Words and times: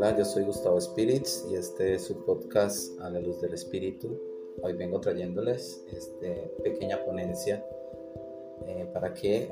Hola, 0.00 0.16
yo 0.16 0.24
soy 0.24 0.44
Gustavo 0.44 0.80
Spirits 0.80 1.44
y 1.50 1.56
este 1.56 1.96
es 1.96 2.04
su 2.04 2.24
podcast 2.24 3.00
A 3.00 3.10
la 3.10 3.18
Luz 3.18 3.40
del 3.40 3.52
Espíritu. 3.52 4.16
Hoy 4.62 4.74
vengo 4.74 5.00
trayéndoles 5.00 5.84
esta 5.90 6.28
pequeña 6.62 7.04
ponencia 7.04 7.66
eh, 8.64 8.88
para 8.94 9.12
que 9.12 9.50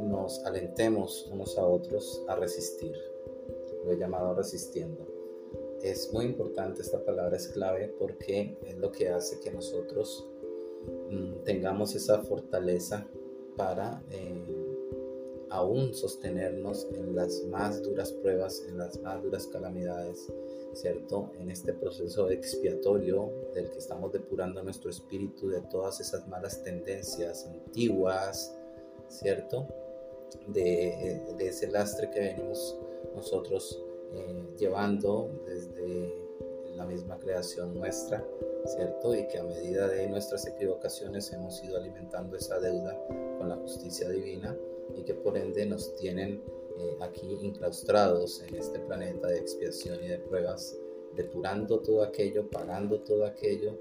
mm, 0.00 0.10
nos 0.10 0.44
alentemos 0.44 1.28
unos 1.30 1.56
a 1.58 1.64
otros 1.64 2.24
a 2.26 2.34
resistir. 2.34 2.92
Lo 3.84 3.92
he 3.92 3.98
llamado 3.98 4.34
resistiendo. 4.34 5.06
Es 5.80 6.12
muy 6.12 6.24
importante, 6.24 6.82
esta 6.82 7.04
palabra 7.04 7.36
es 7.36 7.46
clave 7.46 7.94
porque 8.00 8.58
es 8.66 8.76
lo 8.78 8.90
que 8.90 9.10
hace 9.10 9.38
que 9.38 9.52
nosotros 9.52 10.28
mm, 11.08 11.44
tengamos 11.44 11.94
esa 11.94 12.20
fortaleza 12.24 13.06
para... 13.56 14.02
Eh, 14.10 14.51
aún 15.52 15.92
sostenernos 15.92 16.86
en 16.94 17.14
las 17.14 17.44
más 17.44 17.82
duras 17.82 18.10
pruebas, 18.10 18.64
en 18.66 18.78
las 18.78 18.98
más 19.02 19.22
duras 19.22 19.46
calamidades, 19.46 20.32
¿cierto? 20.72 21.30
En 21.38 21.50
este 21.50 21.74
proceso 21.74 22.30
expiatorio 22.30 23.30
del 23.54 23.70
que 23.70 23.78
estamos 23.78 24.12
depurando 24.12 24.62
nuestro 24.62 24.88
espíritu 24.88 25.50
de 25.50 25.60
todas 25.60 26.00
esas 26.00 26.26
malas 26.26 26.62
tendencias 26.64 27.46
antiguas, 27.46 28.56
¿cierto? 29.08 29.68
De, 30.48 31.20
ese 31.38 31.70
lastre 31.70 32.10
que 32.10 32.20
venimos 32.20 32.78
nosotros 33.14 33.78
eh, 34.14 34.54
llevando 34.58 35.28
desde 35.46 36.14
la 36.76 36.86
misma 36.86 37.18
creación 37.18 37.74
nuestra, 37.74 38.26
¿cierto? 38.64 39.14
Y 39.14 39.28
que 39.28 39.38
a 39.38 39.44
medida 39.44 39.86
de 39.86 40.08
nuestras 40.08 40.46
equivocaciones 40.46 41.30
hemos 41.30 41.62
ido 41.62 41.76
alimentando 41.76 42.38
esa 42.38 42.58
deuda 42.58 42.98
con 43.36 43.50
la 43.50 43.56
justicia 43.56 44.08
divina 44.08 44.56
y 44.96 45.02
que 45.02 45.14
por 45.14 45.36
ende 45.36 45.66
nos 45.66 45.94
tienen 45.96 46.42
eh, 46.78 46.96
aquí 47.00 47.38
inclaustrados 47.42 48.42
en 48.42 48.56
este 48.56 48.78
planeta 48.80 49.28
de 49.28 49.38
expiación 49.38 50.02
y 50.02 50.08
de 50.08 50.18
pruebas, 50.18 50.76
depurando 51.14 51.80
todo 51.80 52.02
aquello, 52.02 52.48
pagando 52.48 53.00
todo 53.00 53.26
aquello, 53.26 53.78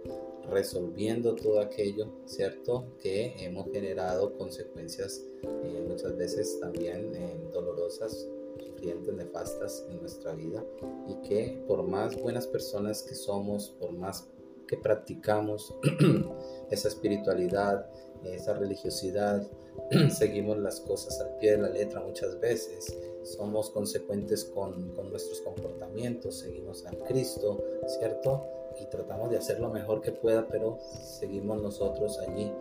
resolviendo 0.49 1.35
todo 1.35 1.59
aquello, 1.59 2.07
¿cierto? 2.25 2.85
Que 2.99 3.33
hemos 3.39 3.71
generado 3.71 4.37
consecuencias 4.37 5.23
eh, 5.43 5.85
muchas 5.87 6.15
veces 6.17 6.59
también 6.59 7.15
eh, 7.15 7.37
dolorosas, 7.53 8.27
sufrientes, 8.59 9.13
nefastas 9.13 9.85
en 9.89 9.99
nuestra 10.01 10.33
vida 10.33 10.63
y 11.07 11.27
que 11.27 11.63
por 11.67 11.83
más 11.83 12.19
buenas 12.21 12.47
personas 12.47 13.01
que 13.03 13.15
somos, 13.15 13.69
por 13.79 13.91
más 13.91 14.27
que 14.67 14.77
practicamos 14.77 15.75
esa 16.71 16.87
espiritualidad, 16.87 17.89
esa 18.25 18.53
religiosidad, 18.53 19.47
seguimos 20.09 20.57
las 20.57 20.79
cosas 20.81 21.19
al 21.21 21.37
pie 21.37 21.51
de 21.51 21.57
la 21.57 21.69
letra 21.69 22.01
muchas 22.01 22.39
veces, 22.39 22.97
somos 23.23 23.69
consecuentes 23.69 24.45
con, 24.45 24.91
con, 24.95 25.09
nuestros 25.09 25.41
comportamientos, 25.41 26.39
seguimos 26.39 26.85
a 26.85 26.91
Cristo, 26.91 27.63
¿cierto? 27.99 28.45
Y 28.79 28.85
tratamos 28.85 29.29
de 29.29 29.37
hacer 29.37 29.59
lo 29.59 29.69
mejor 29.69 30.01
que 30.01 30.11
pueda, 30.11 30.47
pero 30.47 30.79
seguimos 31.19 31.61
nosotros 31.61 32.17
allí 32.19 32.51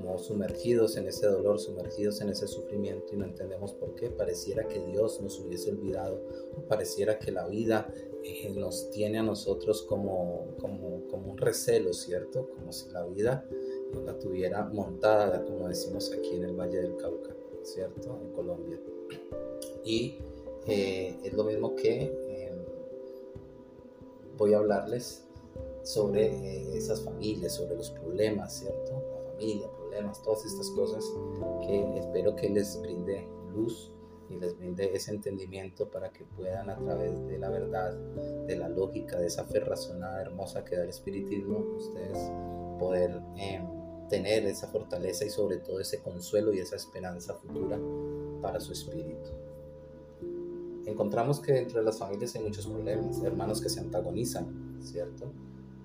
como 0.00 0.18
sumergidos 0.18 0.96
en 0.96 1.08
ese 1.08 1.26
dolor, 1.26 1.58
sumergidos 1.58 2.20
en 2.20 2.30
ese 2.30 2.46
sufrimiento 2.46 3.06
y 3.12 3.16
no 3.16 3.24
entendemos 3.24 3.72
por 3.72 3.94
qué. 3.94 4.10
Pareciera 4.10 4.66
que 4.68 4.78
Dios 4.80 5.20
nos 5.20 5.38
hubiese 5.40 5.70
olvidado 5.70 6.22
o 6.56 6.62
pareciera 6.62 7.18
que 7.18 7.32
la 7.32 7.46
vida 7.46 7.92
eh, 8.22 8.52
nos 8.54 8.90
tiene 8.90 9.18
a 9.18 9.22
nosotros 9.22 9.82
como, 9.82 10.54
como, 10.60 11.06
como 11.08 11.32
un 11.32 11.38
recelo, 11.38 11.92
¿cierto? 11.92 12.48
Como 12.48 12.72
si 12.72 12.90
la 12.90 13.04
vida 13.06 13.48
la 14.04 14.18
tuviera 14.18 14.64
montada, 14.64 15.44
como 15.44 15.68
decimos 15.68 16.12
aquí 16.12 16.36
en 16.36 16.44
el 16.44 16.54
Valle 16.54 16.82
del 16.82 16.96
Cauca, 16.96 17.34
¿cierto? 17.62 18.18
En 18.22 18.32
Colombia. 18.32 18.78
Y 19.84 20.18
eh, 20.66 21.18
es 21.24 21.32
lo 21.32 21.44
mismo 21.44 21.74
que 21.74 22.12
eh, 22.28 22.52
voy 24.36 24.54
a 24.54 24.58
hablarles 24.58 25.24
sobre 25.82 26.26
eh, 26.26 26.76
esas 26.76 27.02
familias, 27.02 27.54
sobre 27.54 27.76
los 27.76 27.90
problemas, 27.90 28.58
¿cierto? 28.58 28.92
La 28.92 29.32
familia, 29.32 29.68
problemas, 29.78 30.22
todas 30.22 30.44
estas 30.44 30.68
cosas 30.70 31.04
que 31.66 31.98
espero 31.98 32.36
que 32.36 32.50
les 32.50 32.80
brinde 32.80 33.26
luz 33.54 33.90
y 34.28 34.36
les 34.36 34.56
brinde 34.58 34.90
ese 34.94 35.12
entendimiento 35.12 35.88
para 35.88 36.12
que 36.12 36.24
puedan 36.36 36.68
a 36.68 36.76
través 36.76 37.26
de 37.26 37.38
la 37.38 37.48
verdad, 37.48 37.94
de 38.46 38.56
la 38.56 38.68
lógica, 38.68 39.18
de 39.18 39.26
esa 39.26 39.44
fe 39.44 39.60
razonada 39.60 40.20
hermosa 40.20 40.64
que 40.64 40.76
da 40.76 40.82
el 40.82 40.90
espiritismo, 40.90 41.64
ustedes 41.76 42.18
poder 42.78 43.22
em, 43.36 43.77
tener 44.08 44.44
esa 44.46 44.68
fortaleza 44.68 45.24
y 45.24 45.30
sobre 45.30 45.58
todo 45.58 45.80
ese 45.80 46.00
consuelo 46.00 46.52
y 46.52 46.58
esa 46.58 46.76
esperanza 46.76 47.34
futura 47.34 47.78
para 48.40 48.60
su 48.60 48.72
espíritu. 48.72 49.30
Encontramos 50.86 51.40
que 51.40 51.52
dentro 51.52 51.80
de 51.80 51.84
las 51.84 51.98
familias 51.98 52.34
hay 52.34 52.42
muchos 52.42 52.66
problemas, 52.66 53.22
hermanos 53.22 53.60
que 53.60 53.68
se 53.68 53.80
antagonizan, 53.80 54.78
¿cierto? 54.80 55.32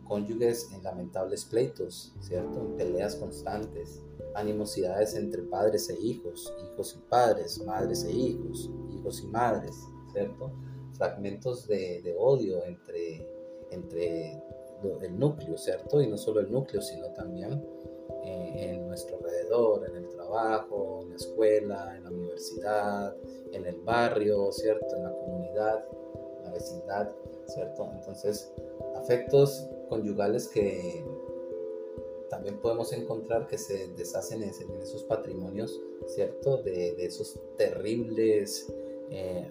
Cónyuges 0.07 0.71
en 0.71 0.83
lamentables 0.83 1.43
pleitos, 1.45 2.13
¿cierto? 2.21 2.61
En 2.61 2.77
peleas 2.77 3.15
constantes, 3.17 4.01
animosidades 4.33 5.15
entre 5.15 5.41
padres 5.43 5.89
e 5.89 5.99
hijos, 5.99 6.53
hijos 6.63 6.95
y 6.97 7.09
padres, 7.09 7.61
madres 7.65 8.05
e 8.05 8.11
hijos, 8.11 8.69
hijos 8.91 9.21
y 9.21 9.27
madres, 9.27 9.75
¿cierto? 10.13 10.51
Fragmentos 10.93 11.67
de, 11.67 12.01
de 12.01 12.15
odio 12.17 12.63
entre, 12.63 13.27
entre 13.71 14.41
el 15.01 15.19
núcleo, 15.19 15.57
¿cierto? 15.57 16.01
Y 16.01 16.07
no 16.07 16.17
solo 16.17 16.39
el 16.39 16.51
núcleo, 16.51 16.81
sino 16.81 17.07
también 17.09 17.61
eh, 18.23 18.73
en 18.75 18.87
nuestro 18.87 19.17
alrededor, 19.17 19.89
en 19.89 19.95
el 19.97 20.07
trabajo, 20.09 21.01
en 21.03 21.09
la 21.09 21.15
escuela, 21.15 21.95
en 21.97 22.03
la 22.03 22.11
universidad, 22.11 23.15
en 23.51 23.65
el 23.65 23.81
barrio, 23.81 24.51
¿cierto? 24.51 24.95
En 24.95 25.03
la 25.03 25.11
comunidad, 25.11 25.85
en 26.37 26.43
la 26.43 26.51
vecindad, 26.51 27.11
¿cierto? 27.47 27.89
Entonces, 27.93 28.51
afectos 28.95 29.67
conyugales 29.89 30.47
que 30.47 31.03
también 32.29 32.59
podemos 32.59 32.91
encontrar 32.93 33.45
que 33.47 33.59
se 33.59 33.89
deshacen 33.89 34.41
en, 34.41 34.81
esos 34.81 35.03
patrimonios, 35.03 35.79
¿cierto? 36.07 36.63
De, 36.63 36.95
esos 37.05 37.39
terribles 37.57 38.73
eh, 39.11 39.47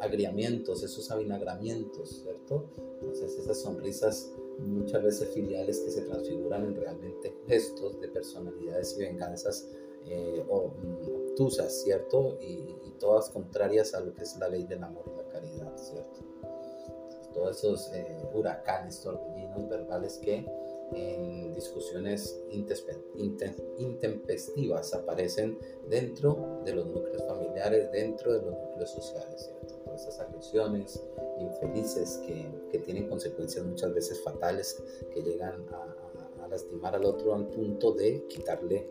agriamientos, 0.00 0.82
esos 0.82 1.10
avinagramientos, 1.10 2.22
¿cierto? 2.22 2.66
Entonces 3.00 3.38
esas 3.38 3.62
sonrisas 3.62 4.32
muchas 4.58 5.02
veces 5.02 5.28
filiales 5.30 5.80
que 5.80 5.90
se 5.90 6.02
transfiguran 6.02 6.64
en 6.64 6.76
realmente 6.76 7.34
gestos 7.46 8.00
de 8.00 8.08
personalidades 8.08 8.96
y 8.96 9.00
venganzas 9.02 9.68
eh, 10.06 10.44
mm, 10.44 10.50
obtusas, 10.50 11.82
¿cierto? 11.82 12.38
Y, 12.40 12.80
todas 12.98 13.30
contrarias 13.30 13.94
a 13.94 14.00
lo 14.00 14.14
que 14.14 14.22
es 14.22 14.36
la 14.38 14.48
ley 14.48 14.62
del 14.62 14.84
amor 14.84 15.02
y 15.12 15.16
la 15.16 15.28
caridad, 15.28 15.76
¿cierto? 15.76 16.20
Todos 17.34 17.58
esos 17.58 17.92
eh, 17.94 18.30
huracanes, 18.32 19.00
torbellinos 19.00 19.68
verbales 19.68 20.18
que 20.18 20.46
en 20.94 21.52
discusiones 21.52 22.40
intempestivas 23.78 24.94
aparecen 24.94 25.58
dentro 25.88 26.60
de 26.64 26.74
los 26.74 26.86
núcleos 26.86 27.24
familiares, 27.26 27.90
dentro 27.90 28.34
de 28.34 28.42
los 28.42 28.54
núcleos 28.54 28.90
sociales, 28.90 29.46
¿cierto? 29.46 29.61
Esas 29.94 30.20
agresiones 30.20 31.02
infelices 31.38 32.18
que, 32.26 32.50
que, 32.70 32.78
tienen 32.78 33.08
consecuencias 33.08 33.64
muchas 33.64 33.92
veces 33.94 34.22
fatales, 34.22 34.82
que 35.12 35.22
llegan 35.22 35.66
a, 35.70 36.44
a, 36.44 36.48
lastimar 36.48 36.94
al 36.94 37.04
otro 37.04 37.34
al 37.34 37.48
punto 37.48 37.92
de 37.92 38.26
quitarle 38.28 38.88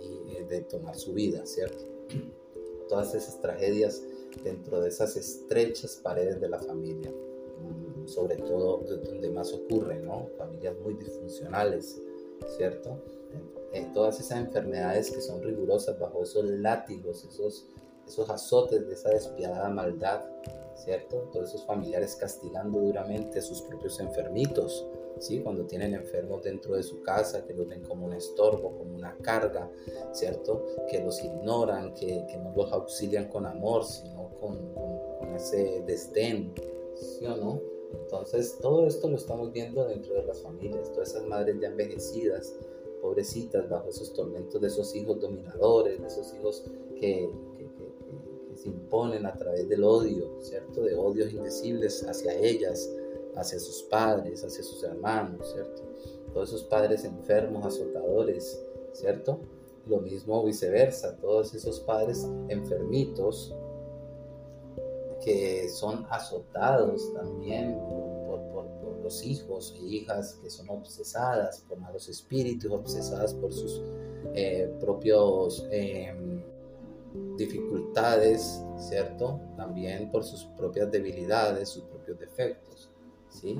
y 0.00 0.36
eh, 0.36 0.44
de 0.44 0.62
tomar 0.62 0.96
su 0.96 1.12
vida, 1.12 1.46
¿cierto? 1.46 1.84
Todas 2.88 3.14
esas 3.14 3.40
tragedias 3.40 4.02
dentro 4.42 4.80
de 4.80 4.88
esas 4.88 5.16
estrechas 5.16 5.96
paredes 5.96 6.40
de 6.40 6.48
la 6.48 6.58
familia 6.58 7.12
sobre 8.06 8.36
todo 8.36 8.78
donde 8.78 9.30
más 9.30 9.52
ocurre, 9.52 10.00
¿no? 10.00 10.28
Familias 10.38 10.76
muy 10.80 10.94
disfuncionales, 10.94 12.00
¿cierto? 12.56 12.98
todas 13.94 14.20
esas 14.20 14.38
enfermedades 14.38 15.10
que 15.10 15.22
son 15.22 15.42
rigurosas 15.42 15.98
bajo 15.98 16.22
esos 16.22 16.44
látigos, 16.44 17.24
esos, 17.24 17.66
esos 18.06 18.28
azotes 18.30 18.86
de 18.86 18.94
esa 18.94 19.10
despiadada 19.10 19.68
maldad, 19.68 20.22
¿cierto? 20.74 21.28
Todos 21.32 21.50
esos 21.50 21.64
familiares 21.64 22.16
castigando 22.16 22.80
duramente 22.80 23.38
a 23.38 23.42
sus 23.42 23.62
propios 23.62 24.00
enfermitos, 24.00 24.86
¿sí? 25.18 25.40
Cuando 25.40 25.64
tienen 25.66 25.94
enfermos 25.94 26.42
dentro 26.42 26.74
de 26.74 26.82
su 26.82 27.02
casa, 27.02 27.44
que 27.44 27.54
los 27.54 27.68
ven 27.68 27.82
como 27.82 28.06
un 28.06 28.12
estorbo, 28.12 28.76
como 28.76 28.94
una 28.94 29.16
carga, 29.18 29.70
¿cierto? 30.12 30.64
Que 30.90 31.02
los 31.02 31.22
ignoran, 31.22 31.94
que, 31.94 32.26
que 32.28 32.36
no 32.38 32.52
los 32.54 32.72
auxilian 32.72 33.28
con 33.28 33.46
amor, 33.46 33.84
sino 33.84 34.30
con, 34.40 34.72
con, 34.74 35.18
con 35.18 35.34
ese 35.34 35.82
desdén, 35.86 36.52
¿sí 36.94 37.26
o 37.26 37.36
no? 37.36 37.60
Entonces, 37.92 38.58
todo 38.60 38.86
esto 38.86 39.08
lo 39.08 39.16
estamos 39.16 39.52
viendo 39.52 39.84
dentro 39.84 40.14
de 40.14 40.24
las 40.24 40.40
familias, 40.40 40.90
todas 40.92 41.10
esas 41.10 41.26
madres 41.26 41.56
ya 41.60 41.68
envejecidas, 41.68 42.54
pobrecitas, 43.00 43.68
bajo 43.68 43.90
esos 43.90 44.12
tormentos 44.14 44.60
de 44.60 44.68
esos 44.68 44.94
hijos 44.94 45.20
dominadores, 45.20 46.00
de 46.00 46.06
esos 46.06 46.32
hijos 46.34 46.64
que, 46.98 47.30
imponen 48.64 49.26
a 49.26 49.34
través 49.34 49.68
del 49.68 49.84
odio, 49.84 50.38
¿cierto? 50.40 50.82
De 50.82 50.94
odios 50.94 51.32
indecibles 51.32 52.06
hacia 52.08 52.34
ellas, 52.34 52.90
hacia 53.36 53.58
sus 53.58 53.82
padres, 53.84 54.44
hacia 54.44 54.62
sus 54.62 54.82
hermanos, 54.84 55.52
¿cierto? 55.52 55.82
Todos 56.32 56.50
esos 56.50 56.64
padres 56.64 57.04
enfermos, 57.04 57.64
azotadores, 57.66 58.62
¿cierto? 58.92 59.40
Lo 59.86 60.00
mismo 60.00 60.44
viceversa, 60.44 61.16
todos 61.16 61.54
esos 61.54 61.80
padres 61.80 62.26
enfermitos, 62.48 63.54
que 65.24 65.68
son 65.68 66.06
azotados 66.10 67.12
también 67.14 67.78
por, 67.78 68.12
los 69.02 69.24
hijos 69.24 69.74
e 69.80 69.84
hijas 69.84 70.38
que 70.40 70.48
son 70.48 70.70
obsesadas 70.70 71.64
por 71.68 71.76
malos 71.76 72.08
espíritus, 72.08 72.70
obsesadas 72.70 73.34
por 73.34 73.52
sus 73.52 73.82
eh, 74.32 74.72
propios 74.78 75.66
em, 75.72 76.40
dificultades, 77.36 78.62
¿cierto? 78.76 79.40
También 79.56 80.10
por 80.10 80.24
sus 80.24 80.44
propias 80.56 80.90
debilidades, 80.90 81.68
sus 81.68 81.84
propios 81.84 82.18
defectos, 82.18 82.90
¿sí? 83.28 83.58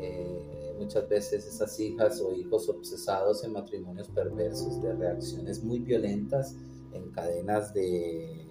Eh, 0.00 0.74
muchas 0.78 1.08
veces 1.08 1.46
esas 1.46 1.78
hijas 1.78 2.20
o 2.20 2.32
hijos 2.32 2.68
obsesados 2.68 3.44
en 3.44 3.52
matrimonios 3.52 4.08
perversos 4.08 4.80
de 4.82 4.94
reacciones 4.94 5.62
muy 5.62 5.80
violentas 5.80 6.56
en 6.92 7.10
cadenas 7.10 7.74
de, 7.74 8.46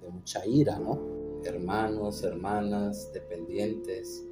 de 0.00 0.08
mucha 0.10 0.46
ira, 0.46 0.78
¿no? 0.78 0.98
Hermanos, 1.44 2.22
hermanas, 2.22 3.10
dependientes, 3.12 4.24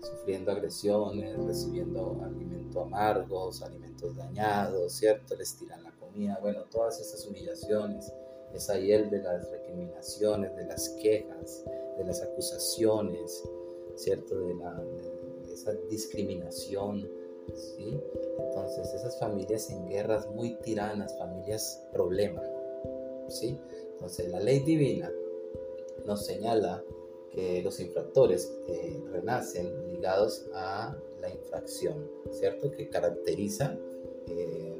sufriendo 0.00 0.52
agresiones, 0.52 1.36
recibiendo 1.44 2.20
alimentos 2.24 2.82
amargos, 2.82 3.62
alimentos 3.62 4.16
dañados, 4.16 4.92
¿cierto? 4.92 5.36
Les 5.36 5.56
tiran 5.56 5.82
la 5.82 5.92
comida, 5.92 6.38
bueno, 6.40 6.64
todas 6.70 7.00
esas 7.00 7.26
humillaciones 7.26 8.12
es 8.56 8.70
ahí 8.70 8.92
el 8.92 9.10
de 9.10 9.20
las 9.22 9.50
recriminaciones, 9.50 10.54
de 10.56 10.64
las 10.64 10.88
quejas, 10.90 11.64
de 11.98 12.04
las 12.04 12.22
acusaciones, 12.22 13.42
¿cierto? 13.94 14.38
De, 14.38 14.54
esa 15.52 15.72
discriminación, 15.88 17.08
¿sí? 17.54 17.98
Entonces, 18.38 18.92
esas 18.92 19.18
familias 19.18 19.70
en 19.70 19.88
guerras 19.88 20.28
muy 20.30 20.54
tiranas, 20.56 21.16
familias 21.18 21.82
problema, 21.92 22.42
¿sí? 23.28 23.58
Entonces, 23.92 24.28
la 24.28 24.40
ley 24.40 24.60
divina 24.60 25.10
nos 26.04 26.26
señala 26.26 26.84
que 27.30 27.62
los 27.62 27.80
infractores 27.80 28.52
eh, 28.68 29.02
renacen 29.10 29.92
ligados 29.92 30.46
a 30.54 30.96
la 31.20 31.30
infracción, 31.30 32.10
¿cierto? 32.32 32.70
Que 32.70 32.88
caracteriza, 32.88 33.78
eh, 34.28 34.78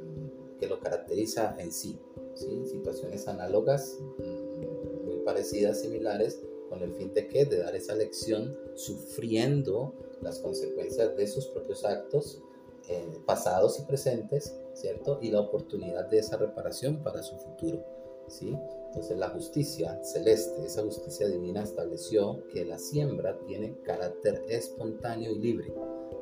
que 0.59 0.67
lo 0.67 0.79
caracteriza 0.79 1.55
en 1.57 1.71
sí, 1.71 1.97
situaciones 2.37 3.27
análogas, 3.27 3.97
mm, 4.17 5.05
muy 5.05 5.17
parecidas, 5.25 5.81
similares, 5.81 6.39
con 6.69 6.81
el 6.81 6.93
fin 6.93 7.13
de 7.13 7.27
que 7.27 7.45
de 7.45 7.59
dar 7.59 7.75
esa 7.75 7.95
lección 7.95 8.57
sufriendo 8.75 9.93
las 10.21 10.39
consecuencias 10.39 11.15
de 11.15 11.27
sus 11.27 11.47
propios 11.47 11.85
actos 11.85 12.41
eh, 12.89 13.19
pasados 13.25 13.79
y 13.79 13.83
presentes, 13.83 14.55
¿cierto? 14.73 15.19
Y 15.21 15.31
la 15.31 15.41
oportunidad 15.41 16.05
de 16.05 16.19
esa 16.19 16.37
reparación 16.37 17.03
para 17.03 17.21
su 17.21 17.35
futuro, 17.35 17.83
¿sí? 18.27 18.57
Entonces 18.87 19.17
la 19.17 19.29
justicia 19.29 20.01
celeste, 20.03 20.65
esa 20.65 20.83
justicia 20.83 21.27
divina 21.27 21.63
estableció 21.63 22.47
que 22.47 22.63
la 22.63 22.77
siembra 22.77 23.37
tiene 23.45 23.77
carácter 23.83 24.45
espontáneo 24.47 25.31
y 25.31 25.39
libre, 25.39 25.73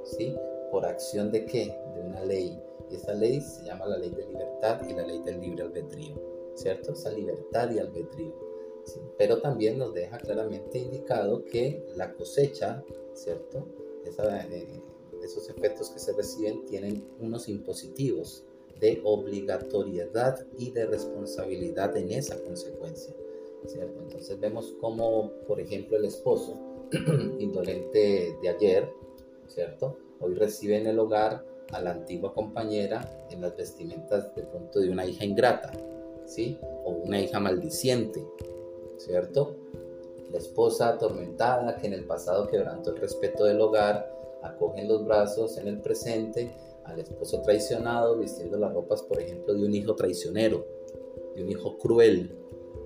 ¿sí? 0.03 0.35
¿Por 0.75 0.85
acción 0.85 1.31
de 1.31 1.45
qué? 1.45 1.73
De 1.95 2.01
una 2.01 2.25
ley 2.25 2.61
y 2.91 2.95
esta 2.95 3.13
ley 3.13 3.39
se 3.39 3.63
llama 3.63 3.85
la 3.85 3.97
ley 3.97 4.09
de 4.09 4.27
libertad 4.27 4.81
y 4.85 4.91
la 4.93 5.07
ley 5.07 5.21
del 5.23 5.39
libre 5.39 5.63
albedrío, 5.63 6.21
¿cierto? 6.53 6.91
Esa 6.91 7.11
libertad 7.11 7.71
y 7.71 7.79
albedrío. 7.79 8.35
Pero 9.17 9.39
también 9.39 9.79
nos 9.79 9.93
deja 9.93 10.17
claramente 10.17 10.79
indicado 10.79 11.45
que 11.45 11.81
la 11.95 12.13
cosecha, 12.13 12.83
¿cierto? 13.13 13.65
Eh, 14.03 14.81
esos 15.23 15.49
efectos 15.49 15.91
que 15.91 15.99
se 15.99 16.11
reciben 16.11 16.65
tienen 16.65 17.07
unos 17.21 17.47
impositivos 17.47 18.43
de 18.77 18.99
obligatoriedad 19.05 20.45
y 20.57 20.71
de 20.71 20.87
responsabilidad 20.87 21.95
en 21.95 22.11
esa 22.11 22.37
consecuencia, 22.43 23.15
¿cierto? 23.65 24.01
Entonces 24.01 24.37
vemos 24.41 24.75
como, 24.81 25.31
por 25.47 25.61
ejemplo, 25.61 25.95
el 25.95 26.03
esposo 26.03 26.59
indolente 27.39 28.37
de 28.41 28.49
ayer, 28.49 29.04
¿cierto? 29.47 29.97
Hoy 30.19 30.33
recibe 30.35 30.77
en 30.77 30.87
el 30.87 30.99
hogar 30.99 31.45
a 31.71 31.81
la 31.81 31.91
antigua 31.91 32.33
compañera 32.33 33.27
en 33.29 33.41
las 33.41 33.55
vestimentas 33.55 34.33
de 34.35 34.43
pronto 34.43 34.79
de 34.79 34.89
una 34.89 35.05
hija 35.05 35.25
ingrata, 35.25 35.71
¿sí? 36.25 36.59
O 36.83 36.91
una 36.91 37.19
hija 37.19 37.39
maldiciente, 37.39 38.25
¿cierto? 38.97 39.55
La 40.31 40.37
esposa 40.37 40.89
atormentada 40.89 41.77
que 41.77 41.87
en 41.87 41.93
el 41.93 42.05
pasado 42.05 42.47
quebrantó 42.47 42.91
el 42.91 42.97
respeto 42.97 43.45
del 43.45 43.61
hogar, 43.61 44.11
acoge 44.43 44.81
en 44.81 44.87
los 44.87 45.05
brazos 45.05 45.57
en 45.57 45.67
el 45.67 45.79
presente 45.81 46.55
al 46.83 46.99
esposo 46.99 47.41
traicionado 47.41 48.17
vistiendo 48.17 48.57
las 48.57 48.73
ropas, 48.73 49.01
por 49.01 49.19
ejemplo, 49.19 49.53
de 49.53 49.65
un 49.65 49.73
hijo 49.73 49.95
traicionero, 49.95 50.65
de 51.35 51.43
un 51.43 51.49
hijo 51.49 51.77
cruel, 51.77 52.37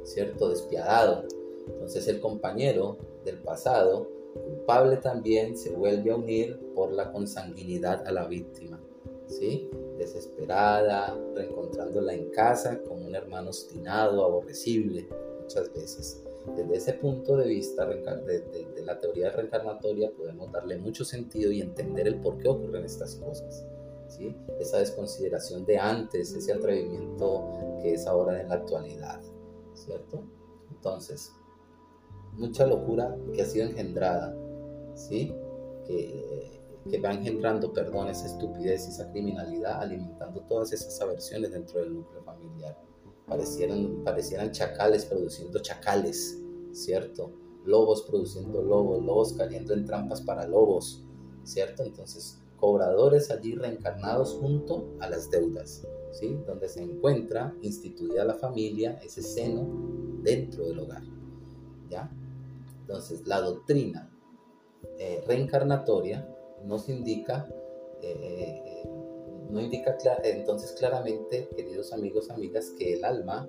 ¿cierto? 0.04 0.50
Despiadado. 0.50 1.26
Entonces 1.68 2.08
el 2.08 2.20
compañero 2.20 2.98
del 3.26 3.38
pasado 3.40 4.08
culpable 4.34 4.98
también 4.98 5.58
se 5.58 5.72
vuelve 5.72 6.12
a 6.12 6.16
unir 6.16 6.60
por 6.76 6.92
la 6.92 7.12
consanguinidad 7.12 8.08
a 8.08 8.12
la 8.12 8.28
víctima, 8.28 8.80
¿sí? 9.28 9.70
Desesperada, 9.98 11.18
reencontrándola 11.36 12.14
en 12.14 12.30
casa 12.30 12.82
como 12.84 13.06
un 13.06 13.16
hermano 13.16 13.50
obstinado, 13.50 14.24
aborrecible, 14.24 15.08
muchas 15.42 15.74
veces. 15.74 16.24
Desde 16.56 16.76
ese 16.76 16.94
punto 16.94 17.36
de 17.38 17.48
vista 17.48 17.86
de, 17.86 18.84
la 18.84 19.00
teoría 19.00 19.32
reencarnatoria 19.32 20.12
podemos 20.12 20.52
darle 20.52 20.78
mucho 20.78 21.06
sentido 21.06 21.52
y 21.52 21.62
entender 21.62 22.08
el 22.08 22.22
por 22.22 22.38
qué 22.38 22.48
ocurren 22.48 22.86
estas 22.86 23.16
cosas. 23.16 23.66
¿sí? 24.08 24.36
Esa 24.60 24.80
desconsideración 24.80 25.66
de 25.66 25.78
antes, 25.78 26.34
ese 26.34 26.54
atrevimiento 26.54 27.78
que 27.82 27.94
es 27.94 28.08
ahora 28.08 28.42
en 28.42 28.50
la 28.50 28.56
actualidad, 28.56 29.22
¿cierto? 29.74 30.24
Entonces, 30.72 31.34
mucha 32.40 32.66
locura 32.66 33.16
que 33.34 33.42
ha 33.42 33.46
sido 33.46 33.66
engendrada, 33.66 34.36
¿sí? 34.96 35.34
Que, 35.86 36.60
que 36.90 37.00
va 37.00 37.14
engendrando, 37.14 37.72
perdón, 37.74 38.08
esa 38.08 38.26
estupidez 38.26 38.88
y 38.88 38.90
esa 38.90 39.12
criminalidad, 39.12 39.82
alimentando 39.82 40.42
todas 40.42 40.72
esas 40.72 41.00
aversiones 41.02 41.52
dentro 41.52 41.80
del 41.82 41.94
núcleo 41.94 42.24
familiar. 42.24 42.78
Parecieran, 43.28 44.04
parecieran 44.04 44.52
chacales 44.52 45.06
produciendo 45.06 45.60
chacales, 45.60 46.42
¿cierto? 46.72 47.32
Lobos 47.66 48.04
produciendo 48.04 48.62
lobos, 48.64 49.04
lobos 49.04 49.34
cayendo 49.34 49.74
en 49.74 49.86
trampas 49.86 50.22
para 50.22 50.48
lobos, 50.48 51.04
¿cierto? 51.44 51.84
Entonces, 51.84 52.42
cobradores 52.58 53.30
allí 53.30 53.56
reencarnados 53.56 54.34
junto 54.34 54.96
a 55.00 55.10
las 55.10 55.30
deudas, 55.30 55.86
¿sí? 56.12 56.40
Donde 56.48 56.70
se 56.70 56.82
encuentra 56.82 57.54
instituida 57.62 58.24
la 58.24 58.34
familia, 58.34 59.00
ese 59.04 59.22
seno 59.22 59.68
dentro 60.24 60.66
del 60.66 60.80
hogar, 60.80 61.04
¿ya? 61.90 62.12
Entonces, 62.90 63.28
la 63.28 63.40
doctrina 63.40 64.12
eh, 64.98 65.24
reencarnatoria 65.28 66.28
nos 66.66 66.90
indica, 66.90 67.48
eh, 68.02 68.64
eh, 68.66 68.84
no 69.48 69.62
indica 69.62 69.96
entonces 70.24 70.72
claramente, 70.72 71.50
queridos 71.56 71.94
amigos, 71.94 72.32
amigas, 72.32 72.74
que 72.80 72.94
el 72.94 73.06
alma 73.06 73.48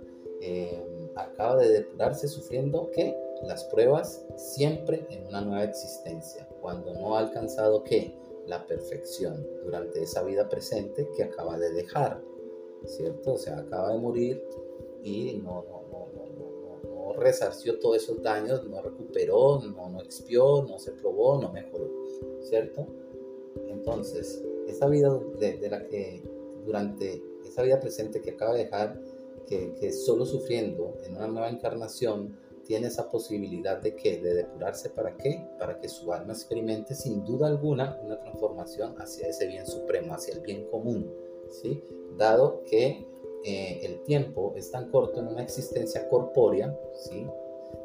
acaba 1.17 1.57
de 1.57 1.71
depurarse 1.71 2.29
sufriendo 2.29 2.91
que 2.91 3.15
las 3.43 3.65
pruebas 3.65 4.27
siempre 4.37 5.07
en 5.11 5.27
una 5.27 5.41
nueva 5.41 5.65
existencia, 5.65 6.47
cuando 6.61 6.93
no 6.95 7.17
ha 7.17 7.21
alcanzado 7.21 7.83
que 7.83 8.15
la 8.47 8.67
perfección 8.67 9.47
durante 9.65 10.03
esa 10.03 10.23
vida 10.23 10.51
presente 10.51 11.09
que 11.17 11.25
acaba 11.25 11.59
de 11.59 11.73
dejar, 11.73 12.23
¿cierto? 12.85 13.35
O 13.35 13.39
sea, 13.39 13.59
acaba 13.59 13.93
de 13.93 13.99
morir 13.99 14.43
y 15.03 15.41
no 15.43 15.80
resarció 17.21 17.79
todos 17.79 17.97
esos 17.99 18.23
daños, 18.23 18.65
no 18.65 18.81
recuperó, 18.83 19.61
no, 19.61 19.91
no 19.91 20.01
expió, 20.01 20.63
no 20.63 20.79
se 20.79 20.93
probó, 20.93 21.41
no 21.41 21.53
mejoró, 21.53 21.89
¿cierto? 22.43 22.87
Entonces, 23.69 24.43
esa 24.67 24.87
vida 24.89 25.19
de, 25.39 25.69
la 25.69 25.87
que 25.87 26.23
durante 26.65 27.23
esa 27.45 27.63
vida 27.63 27.81
presente 27.81 28.21
que 28.21 28.31
acaba 28.31 28.55
de 28.55 28.65
dejar, 28.65 29.01
que, 29.47 29.75
que 29.75 29.93
solo 29.93 30.25
sufriendo 30.25 30.97
en 31.05 31.17
una 31.17 31.29
nueva 31.29 31.51
encarnación, 31.51 32.37
tiene 32.71 32.87
esa 32.87 33.11
posibilidad 33.11 33.83
de 33.83 33.97
que 33.97 34.21
de 34.21 34.35
depurarse 34.35 34.91
para 34.91 35.17
qué 35.17 35.45
para 35.59 35.81
que 35.81 35.89
su 35.89 36.13
alma 36.13 36.35
experimente 36.35 36.95
sin 36.95 37.25
duda 37.25 37.49
alguna 37.49 37.99
una 38.05 38.21
transformación 38.21 38.95
hacia 38.99 39.27
ese 39.27 39.49
bien 39.49 39.67
supremo 39.67 40.15
hacia 40.15 40.35
el 40.35 40.41
bien 40.41 40.67
común 40.71 41.13
sí 41.49 41.83
dado 42.17 42.63
que 42.65 43.07
eh, 43.45 43.81
el 43.83 44.03
tiempo 44.03 44.53
es 44.57 44.71
tan 44.71 44.91
corto 44.91 45.21
en 45.21 45.29
una 45.29 45.43
existencia 45.43 46.09
corpórea, 46.09 46.79
¿sí? 46.95 47.27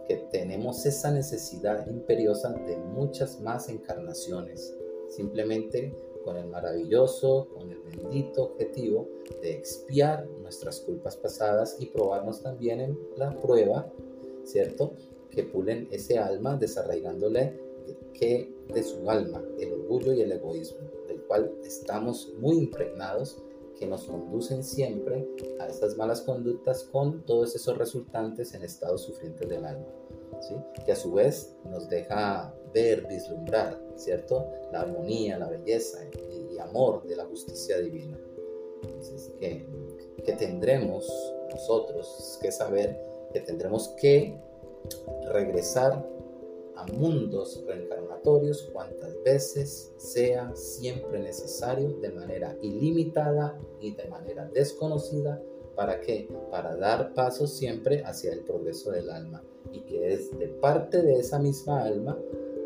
que 0.07 0.17
tenemos 0.31 0.85
esa 0.85 1.12
necesidad 1.12 1.88
imperiosa 1.88 2.51
de 2.53 2.77
muchas 2.77 3.39
más 3.41 3.69
encarnaciones, 3.69 4.75
simplemente 5.09 5.95
con 6.24 6.38
el 6.38 6.47
maravilloso, 6.47 7.47
con 7.53 7.71
el 7.71 7.79
bendito 7.79 8.43
objetivo 8.43 9.07
de 9.41 9.53
expiar 9.53 10.27
nuestras 10.41 10.81
culpas 10.81 11.15
pasadas 11.17 11.77
y 11.79 11.88
probarnos 11.88 12.41
también 12.41 12.81
en 12.81 13.00
la 13.15 13.39
prueba, 13.39 13.91
¿cierto? 14.43 14.93
Que 15.29 15.43
pulen 15.43 15.88
ese 15.91 16.17
alma 16.17 16.57
desarraigándole 16.57 17.59
que 18.13 18.51
de 18.74 18.83
su 18.83 19.09
alma 19.09 19.43
el 19.59 19.74
orgullo 19.74 20.13
y 20.13 20.21
el 20.21 20.31
egoísmo, 20.31 20.79
del 21.07 21.21
cual 21.24 21.51
estamos 21.63 22.33
muy 22.39 22.57
impregnados 22.57 23.41
que 23.77 23.86
nos 23.86 24.05
conducen 24.05 24.63
siempre 24.63 25.27
a 25.60 25.67
estas 25.67 25.98
malas 25.98 26.22
conductas 26.22 26.84
con 26.84 27.25
todos 27.25 27.55
esos 27.55 27.77
resultantes 27.77 28.53
en 28.53 28.63
estados 28.63 29.01
sufrientes 29.01 29.48
del 29.50 29.65
alma. 29.65 29.88
¿sí? 30.41 30.55
que 30.86 30.91
a 30.91 30.96
su 30.96 31.13
vez 31.13 31.55
nos 31.65 31.89
deja 31.89 32.53
ver, 32.74 33.08
vislumbrar, 33.08 33.79
¿cierto? 33.96 34.51
La 34.72 34.82
armonía, 34.82 35.38
la 35.38 35.50
belleza 35.50 36.00
y, 36.29 36.58
amor 36.60 37.05
de 37.05 37.15
la 37.15 37.25
justicia 37.25 37.77
divina. 37.79 38.17
Entonces, 38.82 39.32
que, 39.39 39.67
que 40.24 40.34
tendremos 40.34 41.05
nosotros 41.51 42.39
que 42.41 42.51
saber 42.51 43.00
que 43.32 43.41
tendremos 43.41 43.89
que 43.89 44.39
regresar 45.32 46.03
a 46.75 46.86
mundos 46.88 47.63
reencarnatorios 47.67 48.70
cuantas 48.74 49.15
veces 49.24 49.94
sea 49.98 50.55
siempre 50.55 51.20
necesario 51.20 51.89
de 52.00 52.10
manera 52.10 52.58
ilimitada 52.62 53.58
y 53.79 53.96
de 53.96 54.08
manera 54.08 54.50
desconocida. 54.53 55.41
¿Para 55.75 56.00
qué? 56.01 56.29
Para 56.51 56.75
dar 56.75 57.13
pasos 57.13 57.51
siempre 57.51 58.03
hacia 58.03 58.32
el 58.32 58.41
progreso 58.41 58.91
del 58.91 59.10
alma 59.10 59.44
y 59.72 59.82
que 59.82 60.13
es 60.13 60.38
de 60.38 60.48
parte 60.48 61.01
de 61.01 61.20
esa 61.20 61.39
misma 61.39 61.84
alma 61.84 62.17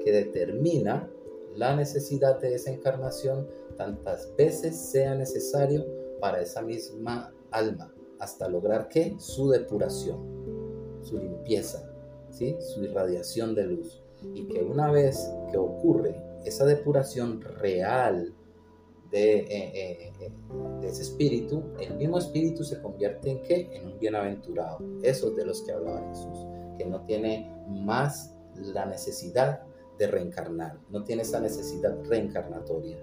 que 0.03 0.11
determina 0.11 1.09
la 1.55 1.75
necesidad 1.75 2.39
de 2.39 2.55
esa 2.55 2.71
encarnación 2.71 3.47
tantas 3.77 4.33
veces 4.35 4.75
sea 4.75 5.15
necesario 5.15 5.85
para 6.19 6.41
esa 6.41 6.61
misma 6.61 7.33
alma 7.51 7.93
hasta 8.19 8.47
lograr 8.49 8.89
que 8.89 9.15
su 9.17 9.49
depuración, 9.49 10.99
su 11.01 11.17
limpieza, 11.17 11.88
su 12.31 12.83
irradiación 12.83 13.55
de 13.55 13.65
luz. 13.65 14.01
Y 14.33 14.47
que 14.47 14.61
una 14.63 14.91
vez 14.91 15.31
que 15.51 15.57
ocurre 15.57 16.21
esa 16.45 16.65
depuración 16.65 17.41
real 17.41 18.33
de, 19.11 19.39
eh, 19.39 19.47
eh, 19.49 20.13
eh, 20.19 20.31
ese 20.83 21.01
espíritu, 21.01 21.63
el 21.79 21.95
mismo 21.95 22.19
espíritu 22.19 22.63
se 22.63 22.81
convierte 22.81 23.31
en 23.31 23.41
qué? 23.43 23.69
En 23.73 23.87
un 23.87 23.99
bienaventurado. 23.99 24.79
Esos 25.01 25.35
de 25.35 25.45
los 25.45 25.61
que 25.61 25.71
hablaba 25.71 26.07
Jesús, 26.09 26.45
que 26.77 26.85
no 26.85 27.01
tiene 27.05 27.51
más 27.67 28.35
la 28.55 28.85
necesidad 28.85 29.63
de 29.97 30.07
reencarnar, 30.07 30.79
no 30.89 31.03
tiene 31.03 31.23
esa 31.23 31.39
necesidad 31.39 31.97
reencarnatoria, 32.05 32.97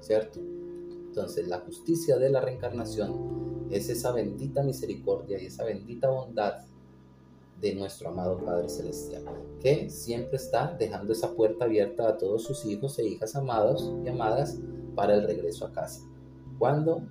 ¿cierto? 0.00 0.40
Entonces 0.40 1.48
la 1.48 1.58
justicia 1.58 2.16
de 2.16 2.30
la 2.30 2.40
reencarnación 2.40 3.68
es 3.70 3.88
esa 3.88 4.12
bendita 4.12 4.62
misericordia 4.62 5.40
y 5.40 5.46
esa 5.46 5.64
bendita 5.64 6.08
bondad 6.08 6.64
de 7.60 7.74
nuestro 7.74 8.08
amado 8.08 8.38
Padre 8.38 8.68
Celestial, 8.68 9.24
que 9.60 9.90
siempre 9.90 10.36
está 10.36 10.74
dejando 10.78 11.12
esa 11.12 11.34
puerta 11.34 11.66
abierta 11.66 12.08
a 12.08 12.16
todos 12.16 12.44
sus 12.44 12.64
hijos 12.64 12.98
e 12.98 13.06
hijas 13.06 13.36
amados 13.36 13.92
y 14.04 14.08
amadas 14.08 14.58
para 14.94 15.14
el 15.14 15.24
regreso 15.24 15.66
a 15.66 15.72
casa. 15.72 16.00
Cuando 16.58 17.02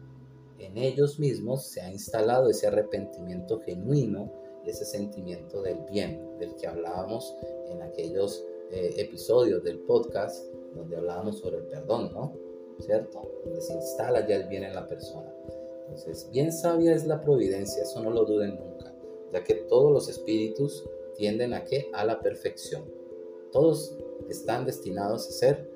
en 0.57 0.77
ellos 0.77 1.19
mismos 1.19 1.67
se 1.67 1.81
ha 1.81 1.91
instalado 1.91 2.49
ese 2.49 2.67
arrepentimiento 2.67 3.61
genuino, 3.61 4.31
ese 4.65 4.85
sentimiento 4.85 5.61
del 5.61 5.79
bien 5.89 6.37
del 6.39 6.55
que 6.55 6.67
hablábamos 6.67 7.35
en 7.69 7.81
aquellos 7.81 8.43
eh, 8.71 8.95
episodios 8.97 9.63
del 9.63 9.79
podcast 9.79 10.45
donde 10.75 10.97
hablábamos 10.97 11.39
sobre 11.39 11.57
el 11.57 11.63
perdón, 11.63 12.11
¿no? 12.13 12.33
¿Cierto? 12.79 13.21
Donde 13.43 13.61
se 13.61 13.73
instala 13.73 14.27
ya 14.27 14.35
el 14.35 14.47
bien 14.47 14.63
en 14.63 14.75
la 14.75 14.87
persona. 14.87 15.33
Entonces, 15.85 16.29
bien 16.31 16.51
sabia 16.51 16.93
es 16.93 17.05
la 17.05 17.19
providencia, 17.19 17.83
eso 17.83 18.01
no 18.01 18.11
lo 18.11 18.25
duden 18.25 18.55
nunca 18.55 18.68
ya 19.31 19.43
que 19.43 19.55
todos 19.55 19.91
los 19.91 20.09
espíritus 20.09 20.83
tienden 21.15 21.53
a 21.53 21.65
qué? 21.65 21.89
A 21.93 22.05
la 22.05 22.19
perfección. 22.19 22.83
Todos 23.51 23.97
están 24.29 24.65
destinados 24.65 25.27
a 25.27 25.31
ser 25.31 25.69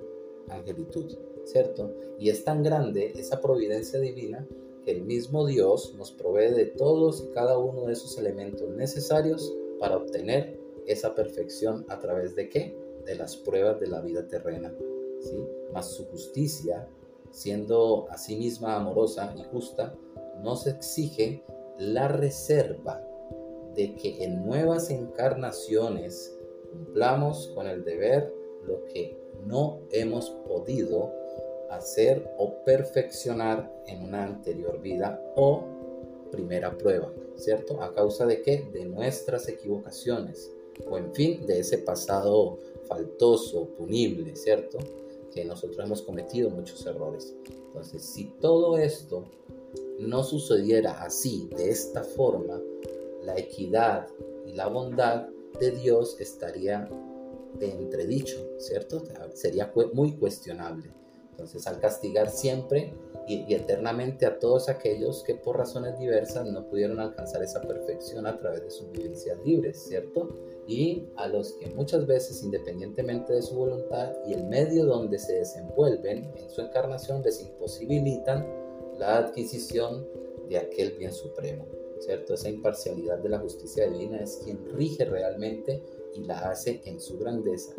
angelitud, 0.50 1.17
¿cierto? 1.45 1.93
Y 2.19 2.29
es 2.29 2.43
tan 2.43 2.63
grande 2.63 3.13
esa 3.15 3.41
providencia 3.41 4.00
divina 4.00 4.48
que 4.83 4.91
el 4.91 5.01
mismo 5.01 5.45
Dios 5.45 5.95
nos 5.98 6.12
provee 6.12 6.51
de 6.51 6.65
todos 6.65 7.24
y 7.24 7.33
cada 7.33 7.57
uno 7.57 7.86
de 7.86 7.93
esos 7.93 8.17
elementos 8.17 8.69
necesarios 8.69 9.53
para 9.79 9.98
obtener 9.98 10.60
esa 10.86 11.15
perfección 11.15 11.86
a 11.89 12.00
través 12.00 12.36
de 12.36 12.50
qué? 12.50 12.77
De 13.05 13.15
las 13.15 13.36
pruebas 13.36 13.79
de 13.79 13.88
la 13.88 14.01
vida 14.01 14.27
terrena, 14.27 14.74
¿sí? 15.19 15.45
Más 15.74 15.91
su 15.91 16.05
justicia, 16.05 16.88
siendo 17.31 18.07
a 18.10 18.17
sí 18.17 18.36
misma 18.36 18.75
amorosa 18.75 19.33
y 19.38 19.43
justa, 19.43 19.95
nos 20.41 20.67
exige 20.67 21.43
la 21.77 22.07
reserva 22.07 23.05
de 23.75 23.96
que 23.96 24.24
en 24.24 24.46
nuevas 24.46 24.89
encarnaciones 24.89 26.36
cumplamos 26.72 27.51
con 27.56 27.68
el 27.68 27.84
deber 27.84 28.34
lo 28.65 28.84
que 28.86 29.18
no 29.46 29.80
hemos 29.92 30.30
podido 30.48 31.12
hacer 31.70 32.32
o 32.38 32.63
perfeccionar 32.63 33.72
en 33.88 34.03
una 34.03 34.25
anterior 34.25 34.80
vida 34.82 35.20
o 35.36 35.63
primera 36.32 36.77
prueba, 36.77 37.12
¿cierto? 37.36 37.82
¿A 37.82 37.94
causa 37.94 38.25
de 38.25 38.42
qué? 38.42 38.68
De 38.72 38.86
nuestras 38.86 39.48
equivocaciones 39.48 40.51
o 40.89 40.98
en 40.98 41.13
fin, 41.13 41.46
de 41.46 41.60
ese 41.60 41.77
pasado 41.80 42.58
faltoso, 42.88 43.68
punible, 43.77 44.36
¿cierto? 44.36 44.80
Que 45.32 45.46
nosotros 45.46 45.80
hemos 45.86 46.01
cometido 46.01 46.50
muchos 46.50 46.86
errores. 46.86 47.36
Entonces, 47.68 48.03
si 48.03 48.25
todo 48.39 48.77
esto 48.77 49.25
no 50.00 50.24
sucediera 50.24 51.03
así, 51.03 51.50
de 51.56 51.70
esta 51.70 52.03
forma, 52.03 52.60
la 53.24 53.38
equidad 53.38 54.08
y 54.46 54.53
la 54.53 54.68
bondad 54.68 55.27
de 55.60 55.72
Dios 55.72 56.18
estaría 56.20 56.89
de 57.60 57.72
entredicho, 57.72 58.38
¿cierto? 58.58 59.03
Sería 59.34 59.72
muy 59.94 60.18
cuestionable. 60.18 60.92
Entonces, 61.32 61.65
al 61.65 61.80
castigar 61.80 62.30
siempre 62.30 62.94
y, 63.27 63.53
eternamente 63.53 64.25
a 64.25 64.38
todos 64.38 64.70
aquellos 64.70 65.24
que 65.24 65.34
por 65.34 65.58
razones 65.58 65.98
diversas 65.98 66.46
no 66.46 66.68
pudieron 66.68 67.00
alcanzar 67.00 67.42
esa 67.42 67.62
perfección 67.62 68.27
a 68.27 68.38
través 68.38 68.63
de 68.63 68.70
sus 68.70 68.92
vivencias 68.92 69.38
libres, 69.44 69.84
¿cierto? 69.84 70.30
Y 70.68 71.08
a 71.15 71.27
los 71.27 71.53
que 71.53 71.70
muchas 71.72 72.06
veces, 72.06 72.44
independientemente 72.44 73.34
de 73.34 73.42
su 73.42 73.56
voluntad 73.56 74.13
y 74.27 74.34
el 74.34 74.44
medio 74.46 74.86
donde 74.86 75.18
se 75.18 75.34
desenvuelven 75.34 76.32
en 76.36 76.50
su 76.51 76.62
encarnación, 76.62 77.24
les 77.24 77.42
imposibilitan 77.42 78.48
la 79.00 79.18
adquisición 79.18 80.08
de 80.50 80.58
aquel 80.58 80.92
bien 80.98 81.13
supremo. 81.13 81.65
¿Cierto? 82.05 82.33
Esa 82.33 82.50
imparcialidad 82.50 83.19
de 83.19 83.29
la 83.29 83.39
justicia 83.39 83.89
divina 83.89 84.17
es 84.22 84.41
quien 84.43 84.65
rige 84.74 85.05
realmente 85.05 85.81
y 86.15 86.24
la 86.24 86.50
hace 86.50 86.81
en 86.86 87.00
su 87.00 87.17
grandeza. 87.17 87.74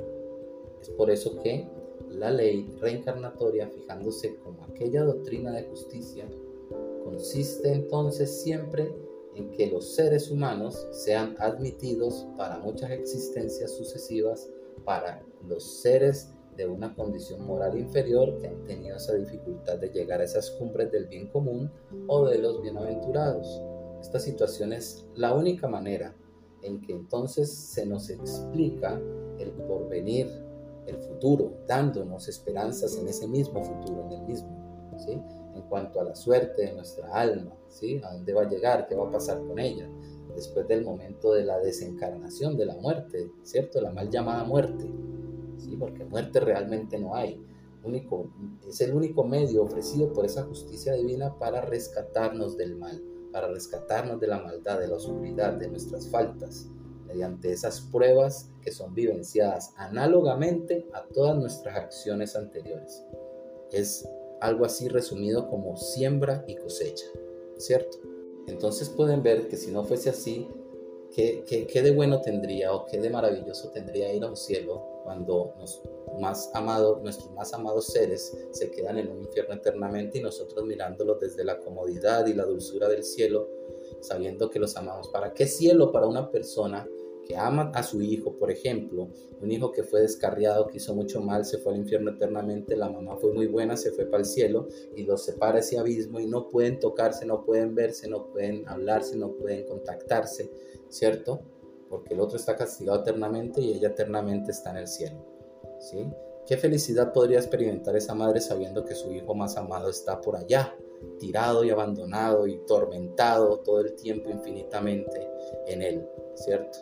Es 0.81 0.91
por 0.91 1.11
eso 1.11 1.39
que 1.41 1.69
la 2.11 2.31
ley 2.31 2.75
reencarnatoria, 2.81 3.69
fijándose 3.69 4.37
como 4.37 4.65
aquella 4.65 5.05
doctrina 5.05 5.53
de 5.53 5.65
justicia, 5.65 6.29
consiste 7.05 7.73
entonces 7.73 8.43
siempre 8.43 8.95
en 9.35 9.51
que 9.51 9.67
los 9.67 9.95
seres 9.95 10.31
humanos 10.31 10.87
sean 10.93 11.35
admitidos 11.39 12.27
para 12.37 12.59
muchas 12.59 12.91
existencias 12.91 13.73
sucesivas 13.73 14.49
para 14.85 15.25
los 15.47 15.81
seres 15.81 16.31
de 16.57 16.67
una 16.67 16.95
condición 16.95 17.45
moral 17.45 17.77
inferior 17.77 18.39
que 18.39 18.47
han 18.47 18.65
tenido 18.65 18.97
esa 18.97 19.15
dificultad 19.15 19.79
de 19.79 19.89
llegar 19.89 20.21
a 20.21 20.25
esas 20.25 20.51
cumbres 20.53 20.93
del 20.93 21.07
bien 21.07 21.27
común 21.29 21.71
o 22.07 22.27
de 22.27 22.39
los 22.39 22.63
bienaventurados. 22.63 23.61
Esta 24.05 24.21
situación 24.21 24.75
es 24.75 25.07
la 25.15 25.33
única 25.33 25.67
manera 25.67 26.15
en 26.61 26.83
que 26.83 26.93
entonces 26.93 27.51
se 27.51 27.87
nos 27.87 28.11
explica 28.11 29.01
el 29.39 29.51
porvenir, 29.67 30.29
el 30.87 30.99
futuro, 30.99 31.55
dándonos 31.67 32.29
esperanzas 32.29 32.99
en 32.99 33.09
ese 33.09 33.27
mismo 33.27 33.65
futuro, 33.65 34.05
en 34.05 34.13
el 34.13 34.23
mismo, 34.27 34.93
¿sí? 34.99 35.13
En 35.55 35.63
cuanto 35.71 36.03
a 36.03 36.05
la 36.05 36.15
suerte 36.15 36.67
de 36.67 36.75
nuestra 36.75 37.15
alma, 37.15 37.57
¿sí? 37.71 37.99
A 38.05 38.13
dónde 38.13 38.35
va 38.35 38.43
a 38.43 38.49
llegar, 38.49 38.87
qué 38.87 38.95
va 38.95 39.09
a 39.09 39.11
pasar 39.11 39.39
con 39.39 39.59
ella, 39.59 39.89
después 40.35 40.69
del 40.69 40.85
momento 40.85 41.33
de 41.33 41.47
la 41.47 41.59
desencarnación, 41.61 42.59
de 42.59 42.67
la 42.67 42.77
muerte, 42.77 43.33
¿cierto? 43.43 43.81
La 43.81 43.91
mal 43.91 44.11
llamada 44.11 44.45
muerte, 44.45 44.85
¿sí? 45.57 45.79
Porque 45.79 46.05
muerte 46.05 46.41
realmente 46.41 46.99
no 46.99 47.15
hay. 47.15 47.43
Único, 47.83 48.31
es 48.69 48.83
el 48.83 48.93
único 48.93 49.25
medio 49.25 49.63
ofrecido 49.63 50.13
por 50.13 50.27
esa 50.27 50.43
justicia 50.43 50.93
divina 50.93 51.39
para 51.39 51.63
rescatarnos 51.63 52.59
del 52.59 52.77
mal 52.77 53.14
para 53.35 53.49
rescatarnos 53.49 54.21
de 54.21 54.29
la 54.29 54.39
maldad, 54.39 54.79
de 54.79 54.87
la 54.87 54.95
oscuridad, 54.95 55.55
de 55.55 55.69
nuestras 55.69 56.09
faltas, 56.09 56.69
mediante 57.09 57.51
esas 57.51 57.81
pruebas 57.81 58.49
que 58.63 58.71
son 58.71 58.95
vivenciadas 58.95 59.75
análogamente 59.77 60.87
a 60.93 61.05
todas 61.13 61.37
nuestras 61.37 61.77
acciones 61.77 62.37
anteriores. 62.37 63.05
Es 63.73 64.09
algo 64.41 64.65
así 64.65 64.87
resumido 64.87 65.49
como 65.51 65.77
siembra 65.77 66.45
y 66.47 66.55
cosecha, 66.55 67.07
¿cierto? 67.59 67.99
Entonces 68.47 68.89
pueden 68.89 69.25
ver 69.25 69.49
que 69.49 69.57
si 69.57 69.73
no 69.73 69.83
fuese 69.83 70.11
así, 70.11 70.49
¿qué, 71.13 71.43
qué, 71.45 71.83
de 71.83 71.91
bueno 71.91 72.21
tendría 72.21 72.73
o 72.73 72.87
qué 72.87 73.01
de 73.01 73.11
maravilloso 73.11 73.71
tendría 73.71 74.13
ir 74.15 74.23
a 74.23 74.29
un 74.29 74.37
cielo 74.37 74.94
cuando 75.05 75.55
nos 75.59 75.83
más 76.21 76.51
amados, 76.55 77.03
nuestros 77.03 77.31
más 77.33 77.53
amados 77.53 77.87
seres 77.89 78.37
se 78.53 78.71
quedan 78.71 78.99
en 78.99 79.09
un 79.09 79.23
infierno 79.23 79.55
eternamente 79.55 80.19
y 80.19 80.23
nosotros 80.23 80.65
mirándolos 80.65 81.21
desde 81.21 81.45
la 81.45 81.59
comodidad 81.59 82.27
y 82.27 82.35
la 82.35 82.45
dulzura 82.45 82.89
del 82.89 83.05
cielo, 83.05 83.49
sabiendo 84.01 84.51
que 84.51 84.59
los 84.59 84.77
amamos. 84.77 85.09
¿Para 85.09 85.35
qué 85.35 85.47
cielo 85.47 85.93
para 85.93 86.07
una 86.07 86.31
persona 86.31 86.89
que 87.27 87.37
ama 87.37 87.73
a 87.75 87.83
su 87.83 88.03
hijo, 88.03 88.37
por 88.37 88.51
ejemplo, 88.51 89.09
un 89.41 89.51
hijo 89.51 89.73
que 89.73 89.83
fue 89.83 90.03
descarriado, 90.03 90.67
que 90.67 90.77
hizo 90.77 90.95
mucho 90.95 91.21
mal, 91.21 91.45
se 91.45 91.59
fue 91.59 91.73
al 91.73 91.79
infierno 91.79 92.11
eternamente, 92.11 92.77
la 92.77 92.91
mamá 92.91 93.17
fue 93.17 93.33
muy 93.33 93.47
buena, 93.47 93.77
se 93.77 93.93
fue 93.93 94.05
para 94.05 94.19
el 94.19 94.27
cielo 94.27 94.69
y 94.95 95.05
los 95.05 95.25
separa 95.25 95.61
ese 95.61 95.79
abismo 95.79 96.21
y 96.21 96.27
no 96.27 96.49
pueden 96.49 96.79
tocarse, 96.79 97.25
no 97.25 97.45
pueden 97.45 97.75
verse, 97.75 98.09
no 98.09 98.27
pueden 98.27 98.69
hablarse, 98.69 99.17
no 99.17 99.33
pueden 99.33 99.65
contactarse, 99.67 100.51
¿cierto? 100.89 101.41
Porque 101.95 102.15
el 102.15 102.19
otro 102.19 102.37
está 102.37 102.57
castigado 102.57 103.03
eternamente 103.03 103.61
y 103.61 103.73
ella 103.73 103.91
eternamente 103.91 104.51
está 104.51 104.73
en 104.73 104.79
el 104.79 104.89
cielo. 104.89 105.25
¿sí? 105.79 106.11
¿Qué 106.45 106.57
felicidad 106.57 107.13
podría 107.13 107.39
experimentar 107.39 107.95
esa 107.95 108.17
madre 108.17 108.41
sabiendo 108.41 108.85
que 108.85 108.97
su 108.97 109.13
hijo 109.13 109.33
más 109.37 109.57
amado 109.57 109.89
está 109.91 110.21
por 110.21 110.37
allá, 110.37 110.77
tirado 111.21 111.63
y 111.63 111.71
abandonado 111.71 112.49
y 112.49 112.57
tormentado 112.67 113.61
todo 113.61 113.79
el 113.79 113.95
tiempo 113.95 114.29
infinitamente 114.29 115.31
en 115.69 115.83
él, 115.83 116.09
¿cierto? 116.35 116.79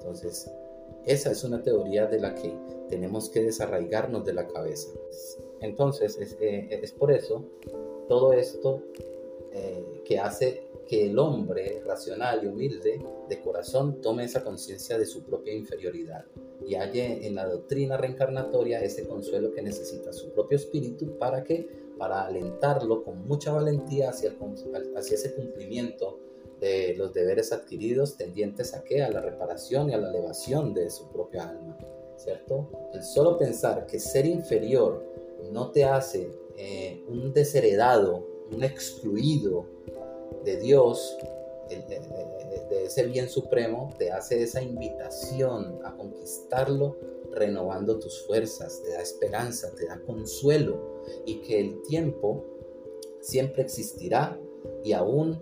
Entonces, 0.00 0.50
esa 1.04 1.30
es 1.30 1.44
una 1.44 1.62
teoría 1.62 2.06
de 2.06 2.18
la 2.18 2.34
que 2.34 2.52
tenemos 2.88 3.30
que 3.30 3.44
desarraigarnos 3.44 4.24
de 4.24 4.34
la 4.34 4.48
cabeza. 4.48 4.88
Entonces, 5.60 6.18
es, 6.18 6.36
eh, 6.40 6.92
por 6.98 7.12
eso 7.12 7.44
todo 8.08 8.32
esto 8.32 8.82
eh, 9.52 10.02
que 10.04 10.18
hace 10.18 10.65
que 10.88 11.06
el 11.06 11.18
hombre 11.18 11.82
racional 11.84 12.44
y 12.44 12.46
humilde 12.46 13.04
de 13.28 13.40
corazón 13.40 14.00
tome 14.00 14.24
esa 14.24 14.44
conciencia 14.44 14.98
de 14.98 15.06
su 15.06 15.22
propia 15.22 15.52
inferioridad 15.54 16.24
y 16.64 16.74
halle 16.74 17.26
en 17.26 17.34
la 17.34 17.46
doctrina 17.46 17.96
reencarnatoria 17.96 18.80
ese 18.80 19.06
consuelo 19.06 19.52
que 19.52 19.62
necesita 19.62 20.12
su 20.12 20.30
propio 20.30 20.56
espíritu 20.56 21.18
para 21.18 21.42
que 21.42 21.86
para 21.98 22.26
alentarlo 22.26 23.02
con 23.04 23.26
mucha 23.26 23.52
valentía 23.52 24.10
hacia, 24.10 24.34
ese 24.96 25.34
cumplimiento 25.34 26.18
de 26.60 26.94
los 26.96 27.12
deberes 27.12 27.52
adquiridos 27.52 28.16
tendientes 28.16 28.74
a 28.74 28.82
qué? 28.82 29.02
A 29.02 29.10
la 29.10 29.20
reparación 29.20 29.90
y 29.90 29.94
a 29.94 29.98
la 29.98 30.10
elevación 30.10 30.74
de 30.74 30.90
su 30.90 31.08
propia 31.08 31.48
alma, 31.48 31.78
¿cierto? 32.16 32.90
El 32.92 33.02
solo 33.02 33.38
pensar 33.38 33.86
que 33.86 33.98
ser 33.98 34.26
inferior 34.26 35.04
no 35.50 35.70
te 35.70 35.84
hace 35.84 36.30
eh, 36.56 37.02
un 37.08 37.32
desheredado, 37.32 38.26
un 38.50 38.62
excluido 38.64 39.66
de 40.44 40.56
Dios, 40.58 41.16
de, 41.68 42.84
ese 42.84 43.06
bien 43.06 43.28
supremo, 43.28 43.92
te 43.98 44.12
hace 44.12 44.42
esa 44.42 44.62
invitación 44.62 45.80
a 45.84 45.96
conquistarlo 45.96 46.96
renovando 47.32 47.98
tus 47.98 48.26
fuerzas, 48.26 48.82
te 48.82 48.92
da 48.92 49.02
esperanza, 49.02 49.74
te 49.74 49.86
da 49.86 50.00
consuelo 50.06 51.02
y 51.24 51.40
que 51.42 51.60
el 51.60 51.82
tiempo 51.82 52.44
siempre 53.20 53.62
existirá 53.62 54.38
y 54.84 54.92
aún 54.92 55.40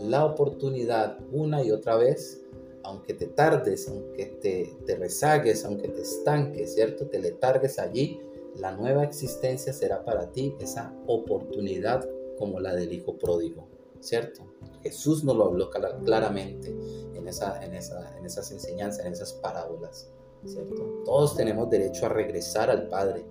la 0.00 0.24
oportunidad 0.24 1.18
una 1.30 1.62
y 1.62 1.70
otra 1.70 1.96
vez, 1.96 2.42
aunque 2.82 3.14
te 3.14 3.26
tardes, 3.26 3.88
aunque 3.88 4.26
te, 4.26 4.74
te 4.86 4.96
rezagues, 4.96 5.64
aunque 5.64 5.88
te 5.88 6.02
estanques, 6.02 6.74
¿cierto? 6.74 7.06
Te 7.06 7.18
letargues 7.18 7.78
allí, 7.78 8.20
la 8.56 8.72
nueva 8.72 9.04
existencia 9.04 9.72
será 9.72 10.04
para 10.04 10.32
ti 10.32 10.54
esa 10.60 10.94
oportunidad 11.06 12.08
como 12.38 12.60
la 12.60 12.74
del 12.74 12.92
hijo 12.92 13.16
pródigo, 13.18 13.68
¿cierto? 14.02 14.42
Jesús 14.82 15.24
nos 15.24 15.36
lo 15.36 15.46
habló 15.46 15.70
claramente 16.04 16.76
en, 17.14 17.28
esa, 17.28 17.64
en, 17.64 17.74
esa, 17.74 18.16
en 18.18 18.26
esas 18.26 18.50
enseñanzas, 18.50 19.06
en 19.06 19.12
esas 19.12 19.32
parábolas, 19.34 20.10
¿cierto? 20.44 21.02
Todos 21.04 21.36
tenemos 21.36 21.70
derecho 21.70 22.06
a 22.06 22.08
regresar 22.08 22.68
al 22.68 22.88
Padre, 22.88 23.24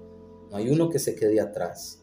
no 0.50 0.58
hay 0.58 0.70
uno 0.70 0.90
que 0.90 1.00
se 1.00 1.16
quede 1.16 1.40
atrás. 1.40 1.98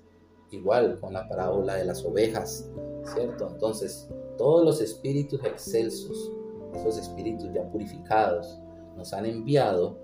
Igual 0.50 0.98
con 0.98 1.12
la 1.12 1.28
parábola 1.28 1.74
de 1.74 1.84
las 1.84 2.02
ovejas, 2.06 2.70
¿cierto? 3.14 3.48
Entonces, 3.50 4.08
todos 4.38 4.64
los 4.64 4.80
espíritus 4.80 5.44
excelsos, 5.44 6.32
esos 6.74 6.96
espíritus 6.96 7.52
ya 7.52 7.70
purificados, 7.70 8.58
nos 8.96 9.12
han 9.12 9.26
enviado 9.26 9.98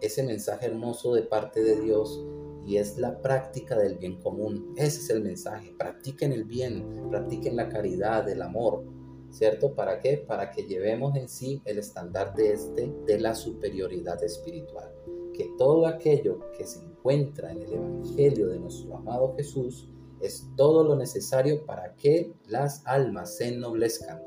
ese 0.00 0.22
mensaje 0.22 0.66
hermoso 0.66 1.14
de 1.14 1.22
parte 1.22 1.64
de 1.64 1.80
Dios 1.80 2.24
y 2.68 2.76
es 2.76 2.98
la 2.98 3.22
práctica 3.22 3.78
del 3.78 3.96
bien 3.96 4.20
común. 4.20 4.74
Ese 4.76 5.00
es 5.00 5.08
el 5.08 5.22
mensaje. 5.22 5.74
Practiquen 5.78 6.32
el 6.32 6.44
bien, 6.44 7.08
practiquen 7.10 7.56
la 7.56 7.70
caridad, 7.70 8.28
el 8.28 8.42
amor, 8.42 8.84
¿cierto? 9.30 9.74
¿Para 9.74 10.00
qué? 10.00 10.18
Para 10.18 10.50
que 10.50 10.64
llevemos 10.64 11.16
en 11.16 11.30
sí 11.30 11.62
el 11.64 11.78
estandarte 11.78 12.52
este 12.52 12.92
de 13.06 13.20
la 13.20 13.34
superioridad 13.34 14.22
espiritual. 14.22 14.92
Que 15.32 15.50
todo 15.56 15.86
aquello 15.86 16.50
que 16.58 16.66
se 16.66 16.80
encuentra 16.80 17.52
en 17.52 17.62
el 17.62 17.72
Evangelio 17.72 18.48
de 18.48 18.58
nuestro 18.58 18.98
amado 18.98 19.34
Jesús 19.34 19.88
es 20.20 20.46
todo 20.54 20.84
lo 20.84 20.94
necesario 20.94 21.64
para 21.64 21.94
que 21.94 22.34
las 22.48 22.86
almas 22.86 23.34
se 23.34 23.48
ennoblezcan. 23.48 24.20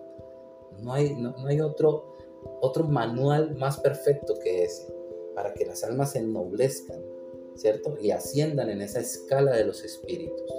No 0.79 0.93
hay, 0.93 1.15
no, 1.15 1.35
hay 1.45 1.61
otro, 1.61 2.15
otro 2.61 2.85
manual 2.85 3.55
más 3.55 3.79
perfecto 3.79 4.33
que 4.41 4.63
ese, 4.63 4.91
para 5.35 5.53
que 5.53 5.63
las 5.63 5.83
almas 5.83 6.13
se 6.13 6.19
ennoblezcan, 6.19 7.10
¿cierto? 7.61 7.95
Y 8.01 8.09
asciendan 8.09 8.71
en 8.71 8.81
esa 8.81 8.99
escala 8.99 9.55
de 9.55 9.65
los 9.65 9.83
espíritus, 9.83 10.51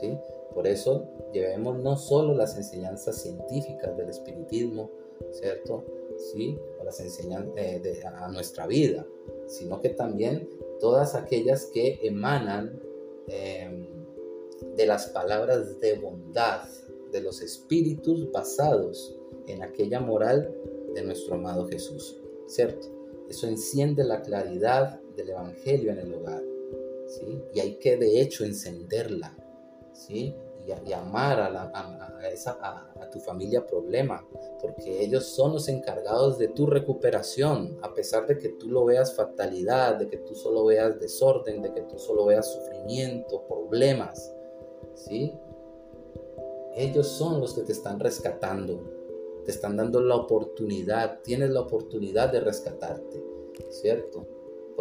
¿sí? 0.00 0.18
Por 0.52 0.66
eso 0.66 1.08
llevemos 1.32 1.78
no 1.78 1.96
solo 1.96 2.34
las 2.34 2.58
enseñanzas 2.58 3.22
científicas 3.22 3.96
del 3.96 4.10
espiritismo, 4.10 4.90
¿cierto? 5.30 5.84
¿Sí? 6.18 6.58
Las 6.84 7.00
enseñanzas 7.00 7.54
eh, 7.56 8.02
a 8.04 8.28
nuestra 8.28 8.66
vida, 8.66 9.06
sino 9.46 9.80
que 9.80 9.88
también 9.88 10.46
todas 10.78 11.14
aquellas 11.14 11.66
que 11.66 12.00
emanan 12.02 12.82
em, 13.28 13.86
de 14.76 14.86
las 14.86 15.06
palabras 15.06 15.80
de 15.80 15.94
bondad, 15.94 16.68
de 17.10 17.22
los 17.22 17.40
espíritus 17.40 18.30
basados 18.30 19.18
en 19.46 19.62
aquella 19.62 20.00
moral 20.00 20.54
de 20.94 21.02
nuestro 21.02 21.36
amado 21.36 21.66
Jesús, 21.66 22.20
¿cierto? 22.46 22.88
Eso 23.28 23.46
enciende 23.46 24.04
la 24.04 24.20
claridad 24.20 25.01
del 25.16 25.30
Evangelio 25.30 25.92
en 25.92 25.98
el 25.98 26.14
hogar, 26.14 26.42
¿sí? 27.06 27.42
Y 27.54 27.60
hay 27.60 27.76
que 27.76 27.96
de 27.96 28.20
hecho 28.20 28.44
encenderla, 28.44 29.36
¿sí? 29.92 30.34
y, 30.66 30.92
amar 30.92 31.40
a, 31.40 31.50
la, 31.50 31.70
a, 31.74 32.28
esa, 32.28 32.58
a, 32.60 33.10
tu 33.10 33.20
familia 33.20 33.66
problema, 33.66 34.26
porque 34.60 35.02
ellos 35.02 35.26
son 35.26 35.52
los 35.52 35.68
encargados 35.68 36.38
de 36.38 36.48
tu 36.48 36.66
recuperación, 36.66 37.78
a 37.82 37.92
pesar 37.92 38.26
de 38.26 38.38
que 38.38 38.50
tú 38.50 38.68
lo 38.68 38.86
veas 38.86 39.14
fatalidad, 39.14 39.96
de 39.96 40.08
que 40.08 40.18
tú 40.18 40.34
solo 40.34 40.64
veas 40.64 40.98
desorden, 40.98 41.60
de 41.60 41.72
que 41.72 41.82
tú 41.82 41.98
solo 41.98 42.24
veas 42.26 42.50
sufrimiento, 42.50 43.44
problemas, 43.46 44.32
¿sí? 44.94 45.34
Ellos 46.74 47.06
son 47.06 47.40
los 47.40 47.52
que 47.52 47.62
te 47.62 47.72
están 47.72 48.00
rescatando, 48.00 48.80
te 49.44 49.50
están 49.50 49.76
dando 49.76 50.00
la 50.00 50.16
oportunidad, 50.16 51.20
tienes 51.22 51.50
la 51.50 51.60
oportunidad 51.60 52.32
de 52.32 52.40
rescatarte, 52.40 53.22
¿cierto? 53.68 54.26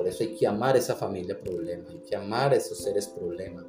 Por 0.02 0.08
eso 0.08 0.24
hay 0.24 0.34
que 0.34 0.48
amar 0.48 0.76
esa 0.76 0.96
familia 0.96 1.40
problema, 1.40 1.92
hay 1.92 2.00
que 2.00 2.16
amar 2.16 2.56
esos 2.56 2.80
seres 2.80 3.08
problema 3.08 3.64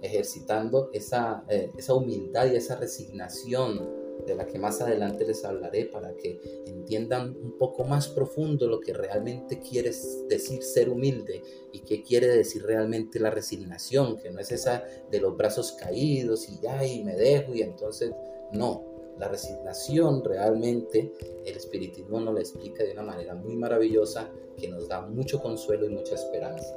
ejercitando 0.00 0.88
esa, 0.94 1.44
eh, 1.50 1.70
esa 1.76 1.92
humildad 1.92 2.50
y 2.50 2.56
esa 2.56 2.76
resignación 2.76 4.00
de 4.26 4.34
la 4.34 4.46
que 4.46 4.58
más 4.58 4.80
adelante 4.80 5.26
les 5.26 5.44
hablaré 5.44 5.84
para 5.84 6.16
que 6.16 6.40
entiendan 6.66 7.36
un 7.36 7.58
poco 7.58 7.84
más 7.84 8.08
profundo 8.08 8.66
lo 8.68 8.80
que 8.80 8.94
realmente 8.94 9.60
quiere 9.60 9.92
decir 10.30 10.62
ser 10.62 10.88
humilde 10.88 11.42
y 11.72 11.80
qué 11.80 12.02
quiere 12.02 12.28
decir 12.28 12.62
realmente 12.62 13.20
la 13.20 13.30
resignación, 13.30 14.16
que 14.16 14.30
no 14.30 14.40
es 14.40 14.50
esa 14.50 14.82
de 15.10 15.20
los 15.20 15.36
brazos 15.36 15.72
caídos 15.72 16.48
y 16.48 16.58
ya 16.60 16.82
y 16.86 17.04
me 17.04 17.16
dejo 17.16 17.54
y 17.54 17.60
entonces 17.60 18.12
no, 18.52 18.89
la 19.20 19.28
resignación 19.28 20.24
realmente 20.24 21.12
el 21.44 21.54
espiritismo 21.54 22.20
nos 22.20 22.34
la 22.34 22.40
explica 22.40 22.82
de 22.82 22.92
una 22.92 23.02
manera 23.02 23.34
muy 23.34 23.54
maravillosa 23.54 24.30
que 24.56 24.68
nos 24.68 24.88
da 24.88 25.02
mucho 25.02 25.42
consuelo 25.42 25.84
y 25.84 25.90
mucha 25.90 26.14
esperanza. 26.14 26.74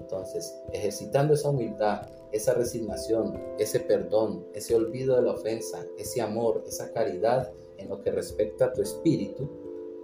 Entonces, 0.00 0.60
ejercitando 0.72 1.34
esa 1.34 1.50
humildad, 1.50 2.08
esa 2.32 2.52
resignación, 2.54 3.40
ese 3.58 3.78
perdón, 3.78 4.44
ese 4.54 4.74
olvido 4.74 5.14
de 5.14 5.22
la 5.22 5.32
ofensa, 5.32 5.86
ese 5.96 6.20
amor, 6.20 6.64
esa 6.66 6.92
caridad 6.92 7.52
en 7.78 7.88
lo 7.88 8.02
que 8.02 8.10
respecta 8.10 8.66
a 8.66 8.72
tu 8.72 8.82
espíritu, 8.82 9.48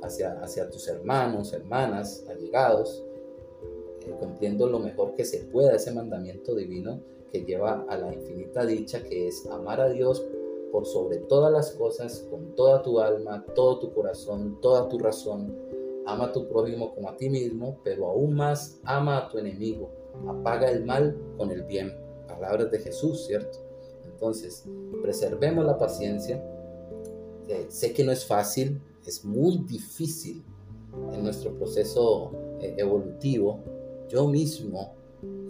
hacia, 0.03 0.40
hacia 0.40 0.70
tus 0.70 0.87
hermanos, 0.87 1.53
hermanas, 1.53 2.24
allegados, 2.31 3.05
eh, 4.07 4.14
cumpliendo 4.18 4.68
lo 4.68 4.79
mejor 4.79 5.14
que 5.14 5.24
se 5.24 5.38
pueda 5.38 5.74
ese 5.74 5.90
mandamiento 5.90 6.55
divino 6.55 7.00
que 7.33 7.44
lleva 7.44 7.85
a 7.88 7.96
la 7.96 8.14
infinita 8.14 8.64
dicha 8.64 9.03
que 9.03 9.29
es 9.29 9.44
amar 9.46 9.81
a 9.81 9.88
Dios 9.88 10.24
por 10.70 10.87
sobre 10.87 11.18
todas 11.18 11.52
las 11.52 11.72
cosas, 11.72 12.26
con 12.30 12.54
toda 12.54 12.83
tu 12.83 13.00
alma, 13.00 13.44
todo 13.54 13.78
tu 13.78 13.92
corazón, 13.92 14.59
toda 14.61 14.88
tu 14.88 14.98
razón, 14.98 15.56
ama 16.06 16.26
a 16.26 16.33
tu 16.33 16.48
prójimo 16.48 16.94
como 16.94 17.09
a 17.09 17.16
ti 17.16 17.28
mismo, 17.28 17.78
pero 17.85 18.09
aún 18.09 18.35
más 18.35 18.80
ama 18.85 19.18
a 19.18 19.28
tu 19.28 19.38
enemigo, 19.38 19.90
apaga 20.28 20.70
el 20.70 20.85
mal 20.85 21.16
con 21.37 21.50
el 21.50 21.62
bien. 21.62 21.94
Palabras 22.26 22.70
de 22.70 22.78
Jesús, 22.78 23.26
¿cierto? 23.26 23.59
Entonces, 24.04 24.64
preservemos 25.02 25.64
la 25.64 25.78
paciencia. 25.78 26.44
Eh, 27.48 27.66
sé 27.68 27.92
que 27.92 28.04
no 28.04 28.12
es 28.12 28.24
fácil, 28.24 28.80
es 29.06 29.24
muy 29.24 29.59
difícil 29.66 30.44
en 31.12 31.22
nuestro 31.24 31.52
proceso 31.54 32.33
eh, 32.61 32.74
evolutivo. 32.78 33.61
Yo 34.09 34.28
mismo 34.28 34.94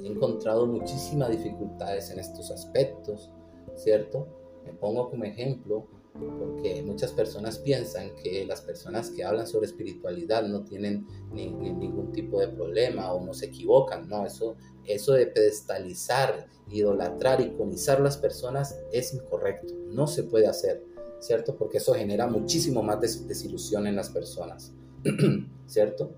he 0.02 0.06
encontrado 0.06 0.66
muchísimas 0.66 1.30
dificultades 1.30 2.10
en 2.10 2.18
estos 2.18 2.50
aspectos, 2.50 3.30
¿cierto? 3.74 4.26
Me 4.64 4.72
pongo 4.72 5.10
como 5.10 5.24
ejemplo 5.24 5.86
porque 6.12 6.82
muchas 6.82 7.12
personas 7.12 7.58
piensan 7.58 8.14
que 8.16 8.44
las 8.44 8.60
personas 8.60 9.10
que 9.10 9.24
hablan 9.24 9.46
sobre 9.46 9.66
espiritualidad 9.66 10.42
no 10.42 10.64
tienen 10.64 11.06
ningún 11.32 12.12
tipo 12.12 12.40
de 12.40 12.48
problema 12.48 13.12
o 13.12 13.24
no 13.24 13.32
se 13.32 13.46
equivocan, 13.46 14.08
no, 14.08 14.26
eso, 14.26 14.56
eso 14.84 15.12
de 15.12 15.26
pedestalizar, 15.26 16.48
idolatrar, 16.68 17.40
iconizar 17.40 18.00
las 18.00 18.16
personas 18.18 18.78
es 18.92 19.14
incorrecto, 19.14 19.72
no 19.86 20.06
se 20.06 20.24
puede 20.24 20.46
hacer, 20.46 20.84
¿cierto? 21.20 21.56
Porque 21.56 21.78
eso 21.78 21.94
genera 21.94 22.26
muchísimo 22.26 22.82
más 22.82 23.00
desilusión 23.00 23.86
en 23.86 23.96
las 23.96 24.10
personas, 24.10 24.72
¿cierto? 25.66 26.12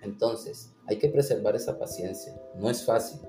Entonces, 0.00 0.72
hay 0.86 0.98
que 0.98 1.08
preservar 1.08 1.56
esa 1.56 1.78
paciencia. 1.78 2.38
No 2.56 2.68
es 2.68 2.84
fácil, 2.84 3.20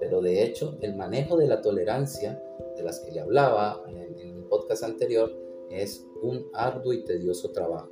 pero 0.00 0.20
de 0.22 0.42
hecho 0.42 0.78
el 0.80 0.96
manejo 0.96 1.36
de 1.36 1.46
la 1.46 1.60
tolerancia, 1.60 2.42
de 2.76 2.82
las 2.82 3.00
que 3.00 3.12
le 3.12 3.20
hablaba 3.20 3.82
en, 3.88 4.18
el 4.18 4.44
podcast 4.44 4.84
anterior, 4.84 5.32
es 5.70 6.06
un 6.22 6.48
arduo 6.52 6.92
y 6.92 7.04
tedioso 7.04 7.50
trabajo, 7.50 7.90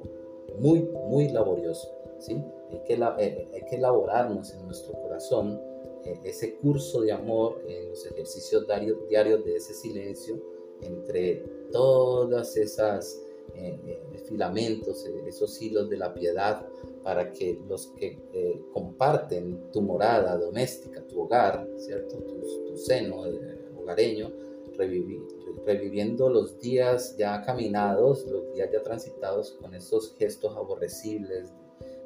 muy, 0.59 0.81
muy 1.09 1.29
laborioso. 1.29 1.89
¿sí? 2.19 2.43
Hay, 2.71 2.83
que, 2.85 2.95
eh, 2.95 3.49
hay 3.53 3.65
que 3.69 3.77
elaborarnos 3.77 4.53
en 4.53 4.67
nuestro 4.67 4.93
corazón 4.95 5.61
eh, 6.05 6.21
ese 6.25 6.57
curso 6.57 7.01
de 7.01 7.13
amor 7.13 7.63
en 7.67 7.91
los 7.91 8.07
ejercicios 8.07 8.67
diarios 9.09 9.45
de 9.45 9.57
ese 9.57 9.75
silencio 9.75 10.41
entre 10.83 11.45
todas 11.71 12.57
esas 12.57 13.23
eh, 13.55 14.01
filamentos, 14.27 15.05
esos 15.27 15.61
hilos 15.61 15.91
de 15.91 15.97
la 15.99 16.15
piedad 16.15 16.67
para 17.03 17.33
que 17.33 17.61
los 17.69 17.89
que 17.89 18.19
eh, 18.33 18.63
comparten 18.73 19.71
tu 19.73 19.83
morada 19.83 20.39
doméstica, 20.39 21.07
tu 21.07 21.23
hogar, 21.23 21.69
¿cierto? 21.77 22.17
Tu, 22.17 22.77
seno 22.77 23.27
eh, 23.27 23.69
hogareño, 23.77 24.33
reviviendo 24.77 26.29
los 26.29 26.59
días 26.61 27.17
ya 27.17 27.43
caminados, 27.43 28.27
los 28.27 28.53
días 28.53 28.71
ya 28.73 28.83
transitados 28.83 29.53
con 29.53 29.75
esos 29.75 30.15
gestos 30.17 30.57
aborrecibles, 30.57 31.53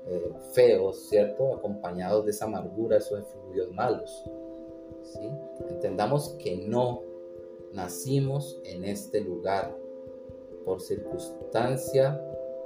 eh, 0.09 0.33
feos, 0.53 1.09
¿cierto? 1.09 1.55
Acompañados 1.55 2.25
de 2.25 2.31
esa 2.31 2.45
amargura, 2.45 2.99
esos 2.99 3.21
efluvios 3.21 3.73
malos. 3.73 4.25
¿sí? 5.03 5.31
Entendamos 5.69 6.37
que 6.39 6.57
no 6.57 7.03
nacimos 7.73 8.61
en 8.65 8.85
este 8.85 9.21
lugar 9.21 9.77
por 10.65 10.81
circunstancia 10.81 12.21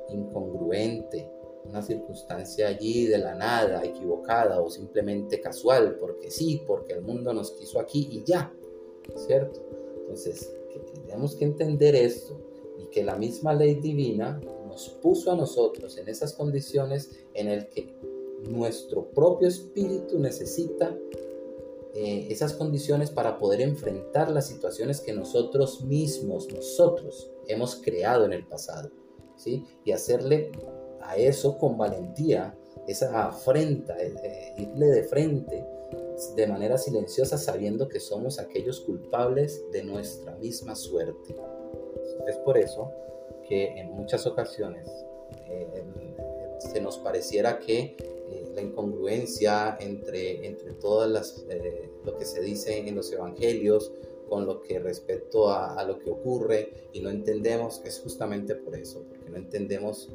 incongruente, 0.09 1.31
una 1.65 1.83
circunstancia 1.83 2.69
allí 2.69 3.07
de 3.07 3.19
la 3.19 3.35
nada, 3.35 3.85
equivocada 3.85 4.61
o 4.61 4.71
simplemente 4.71 5.41
casual, 5.41 5.97
porque 5.99 6.31
sí, 6.31 6.63
porque 6.67 6.95
el 6.95 7.03
mundo 7.03 7.33
nos 7.33 7.53
quiso 7.53 7.79
aquí 7.81 8.09
y 8.11 8.25
ya, 8.25 8.53
¿cierto? 9.15 9.70
Entonces, 10.11 10.51
tenemos 11.07 11.37
que 11.37 11.45
entender 11.45 11.95
esto 11.95 12.37
y 12.81 12.87
que 12.87 13.05
la 13.05 13.15
misma 13.15 13.55
ley 13.55 13.77
divina 13.77 14.41
nos 14.67 14.89
puso 14.89 15.31
a 15.31 15.37
nosotros 15.37 15.97
en 15.99 16.09
esas 16.09 16.33
condiciones 16.33 17.11
en 17.35 17.47
el 17.47 17.69
que 17.69 17.95
nuestro 18.49 19.09
propio 19.11 19.47
espíritu 19.47 20.19
necesita 20.19 20.99
eh, 21.95 22.27
esas 22.29 22.55
condiciones 22.55 23.13
para 23.13 23.39
poder 23.39 23.61
enfrentar 23.61 24.33
las 24.33 24.49
situaciones 24.49 25.01
que 25.01 25.13
nosotros 25.13 25.85
mismos, 25.85 26.53
nosotros 26.53 27.31
hemos 27.47 27.77
creado 27.77 28.25
en 28.25 28.33
el 28.33 28.45
pasado, 28.45 28.91
¿sí? 29.37 29.65
Y 29.85 29.93
hacerle 29.93 30.51
a 31.03 31.17
eso 31.19 31.57
con 31.57 31.79
valentía, 31.79 32.59
esa 32.89 33.29
afrenta, 33.29 33.97
eh, 33.97 34.55
irle 34.59 34.87
de 34.87 35.05
frente 35.05 35.65
de 36.37 36.47
manera 36.47 36.79
silenciosa 36.79 37.39
sabiendo 37.39 37.89
que 37.89 38.01
somos 38.01 38.39
aquellos 38.39 38.81
culpables 38.81 39.63
de 39.73 39.83
nuestra 39.83 40.37
misma 40.37 40.75
suerte. 40.75 41.35
Es 42.27 42.37
por 42.39 42.59
eso 42.59 42.93
que 43.49 43.79
en 43.79 43.91
muchas 43.93 44.27
ocasiones 44.27 44.89
eh, 45.49 45.85
se 46.59 46.81
nos 46.81 46.99
pareciera 46.99 47.59
que 47.59 47.97
la 48.55 48.63
incongruencia 48.63 49.77
entre, 49.81 50.47
entre 50.47 50.73
todas 50.75 51.11
las, 51.11 51.45
lo 52.05 52.17
que 52.17 52.25
se 52.25 52.41
dice 52.41 52.79
en 52.79 52.95
los 52.95 53.13
evangelios 53.13 53.93
con 54.29 54.47
lo 54.47 54.61
que 54.61 54.79
respecto 54.79 55.49
a, 55.49 55.75
a, 55.75 55.85
lo 55.85 55.99
que 55.99 56.11
ocurre 56.11 56.89
y 56.93 57.01
no 57.01 57.11
entendemos, 57.11 57.83
es 57.85 57.99
justamente 58.01 58.55
por 58.55 58.77
eso, 58.77 59.03
porque 59.09 59.29
no 59.29 59.37
entendemos 59.37 60.09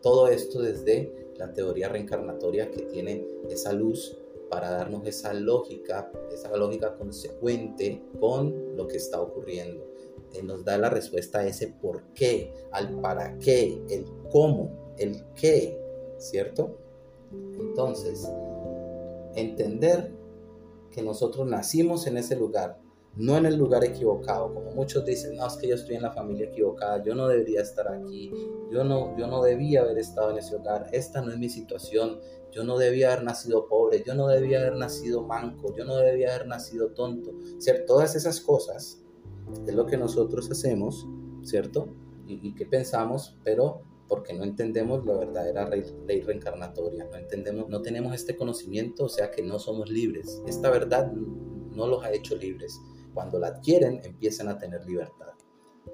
todo 0.00 0.26
esto 0.28 0.60
desde 0.60 1.30
la 1.36 1.52
teoría 1.52 1.88
reencarnatoria 1.88 2.70
que 2.70 2.82
tiene 2.82 3.24
esa 3.48 3.72
luz 3.72 4.18
para 4.52 4.70
darnos 4.70 5.06
esa 5.06 5.32
lógica, 5.32 6.12
esa 6.30 6.54
lógica 6.54 6.94
consecuente 6.98 8.02
con 8.20 8.76
lo 8.76 8.86
que 8.86 8.98
está 8.98 9.18
ocurriendo. 9.18 9.90
Nos 10.44 10.62
da 10.62 10.76
la 10.76 10.90
respuesta 10.90 11.38
a 11.38 11.46
ese 11.46 11.68
por 11.68 12.12
qué, 12.12 12.52
al 12.70 13.00
para 13.00 13.38
qué, 13.38 13.82
el 13.88 14.04
cómo, 14.30 14.92
el 14.98 15.24
qué, 15.34 15.80
¿cierto? 16.18 16.76
Entonces, 17.32 18.28
entender 19.34 20.12
que 20.90 21.00
nosotros 21.00 21.46
nacimos 21.46 22.06
en 22.06 22.18
ese 22.18 22.36
lugar, 22.36 22.78
no 23.16 23.38
en 23.38 23.46
el 23.46 23.56
lugar 23.56 23.84
equivocado, 23.84 24.52
como 24.52 24.70
muchos 24.72 25.02
dicen, 25.06 25.34
no, 25.34 25.46
es 25.46 25.56
que 25.56 25.68
yo 25.68 25.76
estoy 25.76 25.96
en 25.96 26.02
la 26.02 26.12
familia 26.12 26.48
equivocada, 26.48 27.02
yo 27.02 27.14
no 27.14 27.26
debería 27.26 27.62
estar 27.62 27.88
aquí, 27.88 28.30
yo 28.70 28.84
no, 28.84 29.16
yo 29.16 29.28
no 29.28 29.42
debía 29.42 29.80
haber 29.80 29.96
estado 29.96 30.30
en 30.30 30.38
ese 30.38 30.56
hogar, 30.56 30.88
esta 30.92 31.22
no 31.22 31.32
es 31.32 31.38
mi 31.38 31.48
situación, 31.48 32.20
yo 32.52 32.64
no 32.64 32.78
debía 32.78 33.12
haber 33.12 33.24
nacido 33.24 33.66
pobre, 33.66 34.02
yo 34.06 34.14
no 34.14 34.28
debía 34.28 34.60
haber 34.60 34.76
nacido 34.76 35.22
manco, 35.22 35.74
yo 35.76 35.84
no 35.84 35.96
debía 35.96 36.34
haber 36.34 36.46
nacido 36.46 36.90
tonto, 36.90 37.32
¿cierto? 37.58 37.94
Todas 37.94 38.14
esas 38.14 38.40
cosas 38.40 39.02
es 39.66 39.74
lo 39.74 39.86
que 39.86 39.96
nosotros 39.96 40.50
hacemos, 40.50 41.06
¿cierto? 41.42 41.88
Y, 42.26 42.46
y 42.46 42.54
que 42.54 42.66
pensamos, 42.66 43.38
pero 43.42 43.82
porque 44.08 44.34
no 44.34 44.44
entendemos 44.44 45.04
la 45.06 45.16
verdadera 45.16 45.68
ley 45.68 46.20
reencarnatoria, 46.20 47.04
no 47.10 47.16
entendemos, 47.16 47.68
no 47.68 47.80
tenemos 47.80 48.14
este 48.14 48.36
conocimiento, 48.36 49.04
o 49.04 49.08
sea 49.08 49.30
que 49.30 49.42
no 49.42 49.58
somos 49.58 49.90
libres. 49.90 50.42
Esta 50.46 50.70
verdad 50.70 51.10
no 51.10 51.86
los 51.86 52.04
ha 52.04 52.12
hecho 52.12 52.36
libres 52.36 52.78
cuando 53.14 53.38
la 53.38 53.48
adquieren 53.48 54.00
empiezan 54.04 54.48
a 54.48 54.58
tener 54.58 54.84
libertad, 54.86 55.32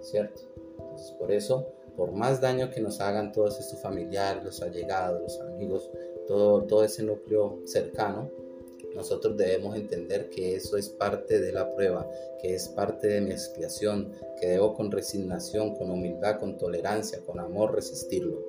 ¿cierto? 0.01 0.43
Entonces, 0.79 1.13
por 1.19 1.33
eso, 1.33 1.69
por 1.97 2.13
más 2.13 2.41
daño 2.41 2.71
que 2.71 2.81
nos 2.81 3.01
hagan 3.01 3.33
todos 3.33 3.59
estos 3.59 3.81
familiares, 3.83 4.45
los 4.45 4.63
allegados, 4.63 5.21
los 5.21 5.41
amigos, 5.41 5.91
todo, 6.29 6.63
todo 6.65 6.85
ese 6.85 7.03
núcleo 7.03 7.59
cercano, 7.65 8.31
nosotros 8.95 9.37
debemos 9.37 9.77
entender 9.77 10.29
que 10.29 10.57
eso 10.57 10.77
es 10.77 10.89
parte 10.89 11.41
de 11.41 11.53
la 11.53 11.75
prueba, 11.75 12.11
que 12.41 12.55
es 12.55 12.69
parte 12.69 13.09
de 13.09 13.21
mi 13.21 13.31
expiación, 13.31 14.13
que 14.41 14.49
debo 14.49 14.75
con 14.75 14.91
resignación, 14.91 15.77
con 15.77 15.91
humildad, 15.91 16.39
con 16.39 16.59
tolerancia, 16.59 17.21
con 17.25 17.39
amor 17.39 17.75
resistirlo. 17.75 18.43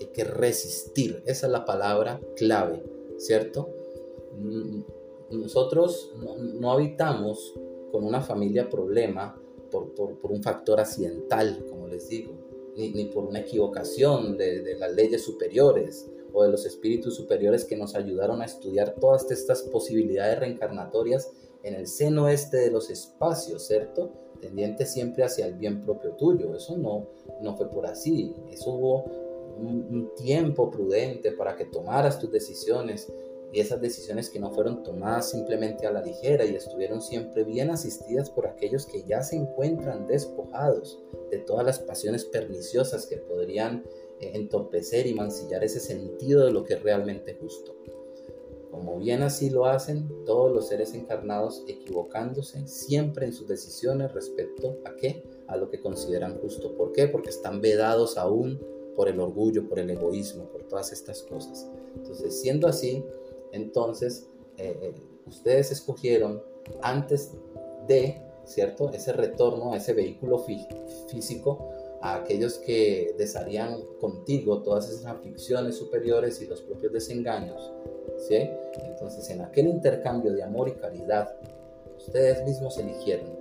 Hay 0.00 0.06
que 0.06 0.24
resistir, 0.24 1.22
esa 1.26 1.46
es 1.46 1.52
la 1.52 1.64
palabra 1.64 2.20
clave, 2.36 2.82
¿cierto? 3.18 3.68
Mm, 4.36 4.80
nosotros 5.30 6.12
no 6.54 6.72
habitamos 6.72 7.54
con 7.90 8.04
una 8.04 8.20
familia 8.20 8.68
problema 8.68 9.40
por, 9.70 9.94
por, 9.94 10.32
un 10.32 10.42
factor 10.42 10.80
accidental, 10.80 11.64
como 11.68 11.86
les 11.88 12.08
digo, 12.08 12.32
ni, 12.76 12.90
ni 12.90 13.06
por 13.06 13.24
una 13.24 13.40
equivocación 13.40 14.36
de, 14.36 14.62
de, 14.62 14.76
las 14.76 14.92
leyes 14.94 15.22
superiores 15.22 16.10
o 16.32 16.42
de 16.42 16.50
los 16.50 16.66
espíritus 16.66 17.16
superiores 17.16 17.64
que 17.64 17.76
nos 17.76 17.94
ayudaron 17.94 18.42
a 18.42 18.44
estudiar 18.44 18.94
todas 19.00 19.30
estas 19.30 19.62
posibilidades 19.62 20.38
reencarnatorias 20.38 21.30
en 21.62 21.74
el 21.74 21.86
seno 21.86 22.28
este 22.28 22.58
de 22.58 22.70
los 22.70 22.90
espacios, 22.90 23.66
¿cierto? 23.66 24.12
Tendiente 24.40 24.86
siempre 24.86 25.24
hacia 25.24 25.46
el 25.46 25.54
bien 25.54 25.84
propio 25.84 26.12
tuyo. 26.12 26.54
Eso 26.54 26.76
no, 26.76 27.08
no 27.42 27.56
fue 27.56 27.68
por 27.68 27.86
así. 27.86 28.34
Eso 28.50 28.72
hubo 28.72 29.04
un, 29.58 29.86
un 29.90 30.14
tiempo 30.14 30.70
prudente 30.70 31.32
para 31.32 31.56
que 31.56 31.64
tomaras 31.64 32.18
tus 32.18 32.30
decisiones 32.30 33.12
y 33.52 33.60
esas 33.60 33.80
decisiones 33.80 34.28
que 34.28 34.38
no 34.38 34.52
fueron 34.52 34.82
tomadas 34.82 35.30
simplemente 35.30 35.86
a 35.86 35.92
la 35.92 36.02
ligera 36.02 36.44
y 36.44 36.54
estuvieron 36.54 37.00
siempre 37.00 37.44
bien 37.44 37.70
asistidas 37.70 38.30
por 38.30 38.46
aquellos 38.46 38.86
que 38.86 39.04
ya 39.04 39.22
se 39.22 39.36
encuentran 39.36 40.06
despojados 40.06 41.02
de 41.30 41.38
todas 41.38 41.64
las 41.64 41.78
pasiones 41.78 42.24
perniciosas 42.24 43.06
que 43.06 43.16
podrían 43.16 43.84
entorpecer 44.20 45.06
y 45.06 45.14
mancillar 45.14 45.64
ese 45.64 45.80
sentido 45.80 46.44
de 46.44 46.52
lo 46.52 46.64
que 46.64 46.74
es 46.74 46.82
realmente 46.82 47.34
justo. 47.40 47.76
Como 48.70 48.98
bien 48.98 49.22
así 49.22 49.50
lo 49.50 49.64
hacen 49.64 50.08
todos 50.24 50.52
los 50.52 50.68
seres 50.68 50.94
encarnados 50.94 51.64
equivocándose 51.66 52.66
siempre 52.68 53.26
en 53.26 53.32
sus 53.32 53.48
decisiones 53.48 54.12
respecto 54.12 54.78
a 54.84 54.94
qué? 54.94 55.24
A 55.46 55.56
lo 55.56 55.70
que 55.70 55.80
consideran 55.80 56.38
justo. 56.38 56.76
¿Por 56.76 56.92
qué? 56.92 57.08
Porque 57.08 57.30
están 57.30 57.60
vedados 57.60 58.18
aún 58.18 58.60
por 58.94 59.08
el 59.08 59.20
orgullo, 59.20 59.68
por 59.68 59.78
el 59.78 59.90
egoísmo, 59.90 60.44
por 60.50 60.64
todas 60.64 60.92
estas 60.92 61.22
cosas. 61.22 61.68
Entonces, 61.96 62.40
siendo 62.40 62.68
así, 62.68 63.04
entonces, 63.52 64.28
eh, 64.58 64.76
eh, 64.82 64.94
ustedes 65.26 65.70
escogieron 65.70 66.42
antes 66.82 67.32
de, 67.86 68.20
¿cierto? 68.44 68.90
Ese 68.90 69.12
retorno 69.12 69.72
a 69.72 69.76
ese 69.76 69.92
vehículo 69.92 70.44
físico, 71.08 71.70
a 72.00 72.16
aquellos 72.16 72.58
que 72.58 73.14
desharían 73.18 73.82
contigo 74.00 74.62
todas 74.62 74.88
esas 74.88 75.06
aflicciones 75.06 75.76
superiores 75.76 76.40
y 76.40 76.46
los 76.46 76.62
propios 76.62 76.92
desengaños, 76.92 77.72
¿sí? 78.28 78.48
Entonces, 78.84 79.28
en 79.30 79.40
aquel 79.40 79.66
intercambio 79.66 80.32
de 80.32 80.42
amor 80.42 80.68
y 80.68 80.72
caridad, 80.72 81.34
ustedes 81.96 82.44
mismos 82.44 82.78
eligieron, 82.78 83.38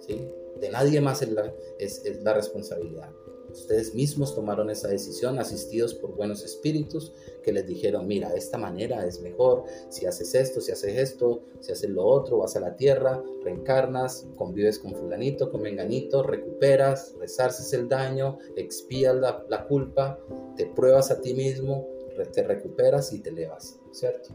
¿sí? 0.00 0.28
De 0.60 0.70
nadie 0.70 1.00
más 1.00 1.22
es 1.22 2.22
la 2.22 2.32
responsabilidad. 2.34 3.10
Ustedes 3.50 3.94
mismos 3.94 4.34
tomaron 4.34 4.70
esa 4.70 4.88
decisión 4.88 5.38
asistidos 5.38 5.94
por 5.94 6.14
buenos 6.14 6.44
espíritus 6.44 7.12
que 7.42 7.52
les 7.52 7.66
dijeron, 7.66 8.06
mira, 8.06 8.34
esta 8.34 8.58
manera 8.58 9.06
es 9.06 9.20
mejor, 9.20 9.64
si 9.88 10.06
haces 10.06 10.34
esto, 10.34 10.60
si 10.60 10.72
haces 10.72 10.96
esto, 10.98 11.42
si 11.60 11.72
haces 11.72 11.90
lo 11.90 12.04
otro, 12.04 12.38
vas 12.38 12.56
a 12.56 12.60
la 12.60 12.76
tierra, 12.76 13.22
reencarnas, 13.42 14.26
convives 14.36 14.78
con 14.78 14.94
fulanito, 14.94 15.50
con 15.50 15.62
menganito, 15.62 16.22
recuperas, 16.22 17.14
resarces 17.18 17.72
el 17.72 17.88
daño, 17.88 18.38
expías 18.56 19.16
la, 19.16 19.66
culpa, 19.66 20.18
te 20.56 20.66
pruebas 20.66 21.10
a 21.10 21.20
ti 21.20 21.34
mismo 21.34 21.86
te 22.26 22.42
recuperas 22.42 23.12
y 23.12 23.20
te 23.20 23.30
elevas, 23.30 23.78
¿cierto? 23.92 24.30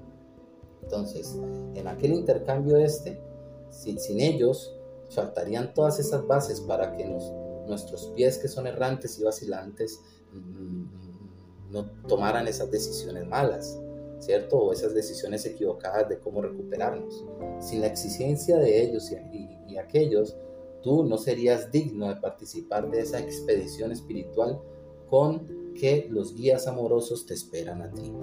Entonces, 0.81 1.35
en 1.75 1.87
aquel 1.87 2.13
intercambio 2.13 2.77
este, 2.77 3.19
sin, 3.69 3.99
sin 3.99 4.19
ellos, 4.19 4.75
faltarían 5.09 5.73
todas 5.73 5.99
esas 5.99 6.25
bases 6.25 6.61
para 6.61 6.95
que 6.95 7.05
nuestros 7.67 8.07
pies 8.15 8.37
que 8.37 8.47
son 8.47 8.67
errantes 8.67 9.17
y 9.19 9.23
vacilantes 9.23 10.01
mm, 10.33 11.71
no 11.71 11.85
tomaran 12.07 12.47
esas 12.47 12.69
decisiones 12.71 13.27
malas, 13.27 13.79
¿cierto? 14.19 14.57
O 14.57 14.71
esas 14.71 14.93
decisiones 14.93 15.45
equivocadas 15.45 16.07
de 16.07 16.19
cómo 16.19 16.41
recuperarnos. 16.41 17.25
Sin 17.59 17.81
la 17.81 17.87
exigencia 17.87 18.57
de 18.57 18.83
ellos 18.83 19.11
y, 19.11 19.77
aquellos, 19.77 20.37
tú 20.83 21.03
no 21.03 21.17
serías 21.17 21.71
digno 21.71 22.07
de 22.07 22.17
participar 22.17 22.91
de 22.91 22.99
esa 22.99 23.19
expedición 23.19 23.91
espiritual 23.91 24.61
con 25.09 25.73
que 25.73 26.07
los 26.11 26.35
guías 26.35 26.67
amorosos 26.67 27.25
te 27.25 27.33
esperan 27.33 27.81
a 27.81 27.91
ti, 27.91 28.13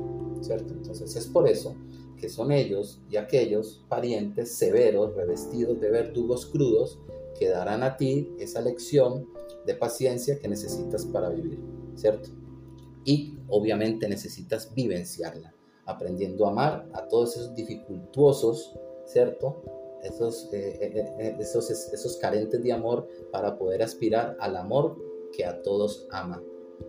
¿cierto? 0.43 0.73
Entonces 0.73 1.17
es 1.17 1.27
por 1.27 1.49
eso 1.49 1.75
que 2.21 2.29
son 2.29 2.53
ellos 2.53 3.01
y 3.11 3.17
aquellos 3.17 3.85
parientes 3.89 4.53
severos 4.53 5.17
revestidos 5.17 5.81
de 5.81 5.91
verdugos 5.91 6.47
crudos 6.47 7.01
que 7.41 7.49
darán 7.49 7.83
a 7.83 7.97
ti 7.97 8.31
esa 8.39 8.61
lección 8.61 9.27
de 9.65 9.75
paciencia 9.75 10.39
que 10.39 10.47
necesitas 10.47 11.07
para 11.07 11.31
vivir, 11.31 11.59
¿cierto? 11.97 12.29
Y 13.05 13.39
obviamente 13.49 14.07
necesitas 14.09 14.73
vivenciarla, 14.75 15.55
aprendiendo 15.87 16.47
a 16.47 16.51
amar 16.51 16.89
a 16.93 17.09
todos 17.09 17.37
esos 17.37 17.55
dificultuosos, 17.55 18.77
¿cierto? 19.07 19.63
Esos, 20.03 20.51
eh, 20.53 20.79
eh, 20.83 21.15
eh, 21.19 21.37
esos, 21.41 21.71
esos 21.71 22.17
carentes 22.19 22.63
de 22.63 22.73
amor 22.75 23.09
para 23.33 23.59
poder 23.59 23.83
aspirar 23.83 24.37
al 24.39 24.57
amor 24.57 24.99
que 25.33 25.47
a 25.47 25.63
todos 25.63 26.07
ama, 26.11 26.43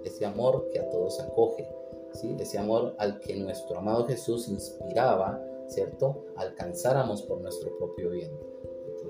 ese 0.04 0.26
amor 0.26 0.68
que 0.74 0.80
a 0.80 0.90
todos 0.90 1.20
acoge, 1.22 1.66
¿sí? 2.14 2.36
ese 2.40 2.58
amor 2.58 2.94
al 2.98 3.20
que 3.22 3.36
nuestro 3.38 3.78
amado 3.78 4.06
Jesús 4.06 4.50
inspiraba, 4.50 5.42
¿cierto? 5.68 6.26
Alcanzáramos 6.36 7.22
por 7.24 7.42
nuestro 7.42 7.78
propio 7.78 8.10
bien. 8.10 8.32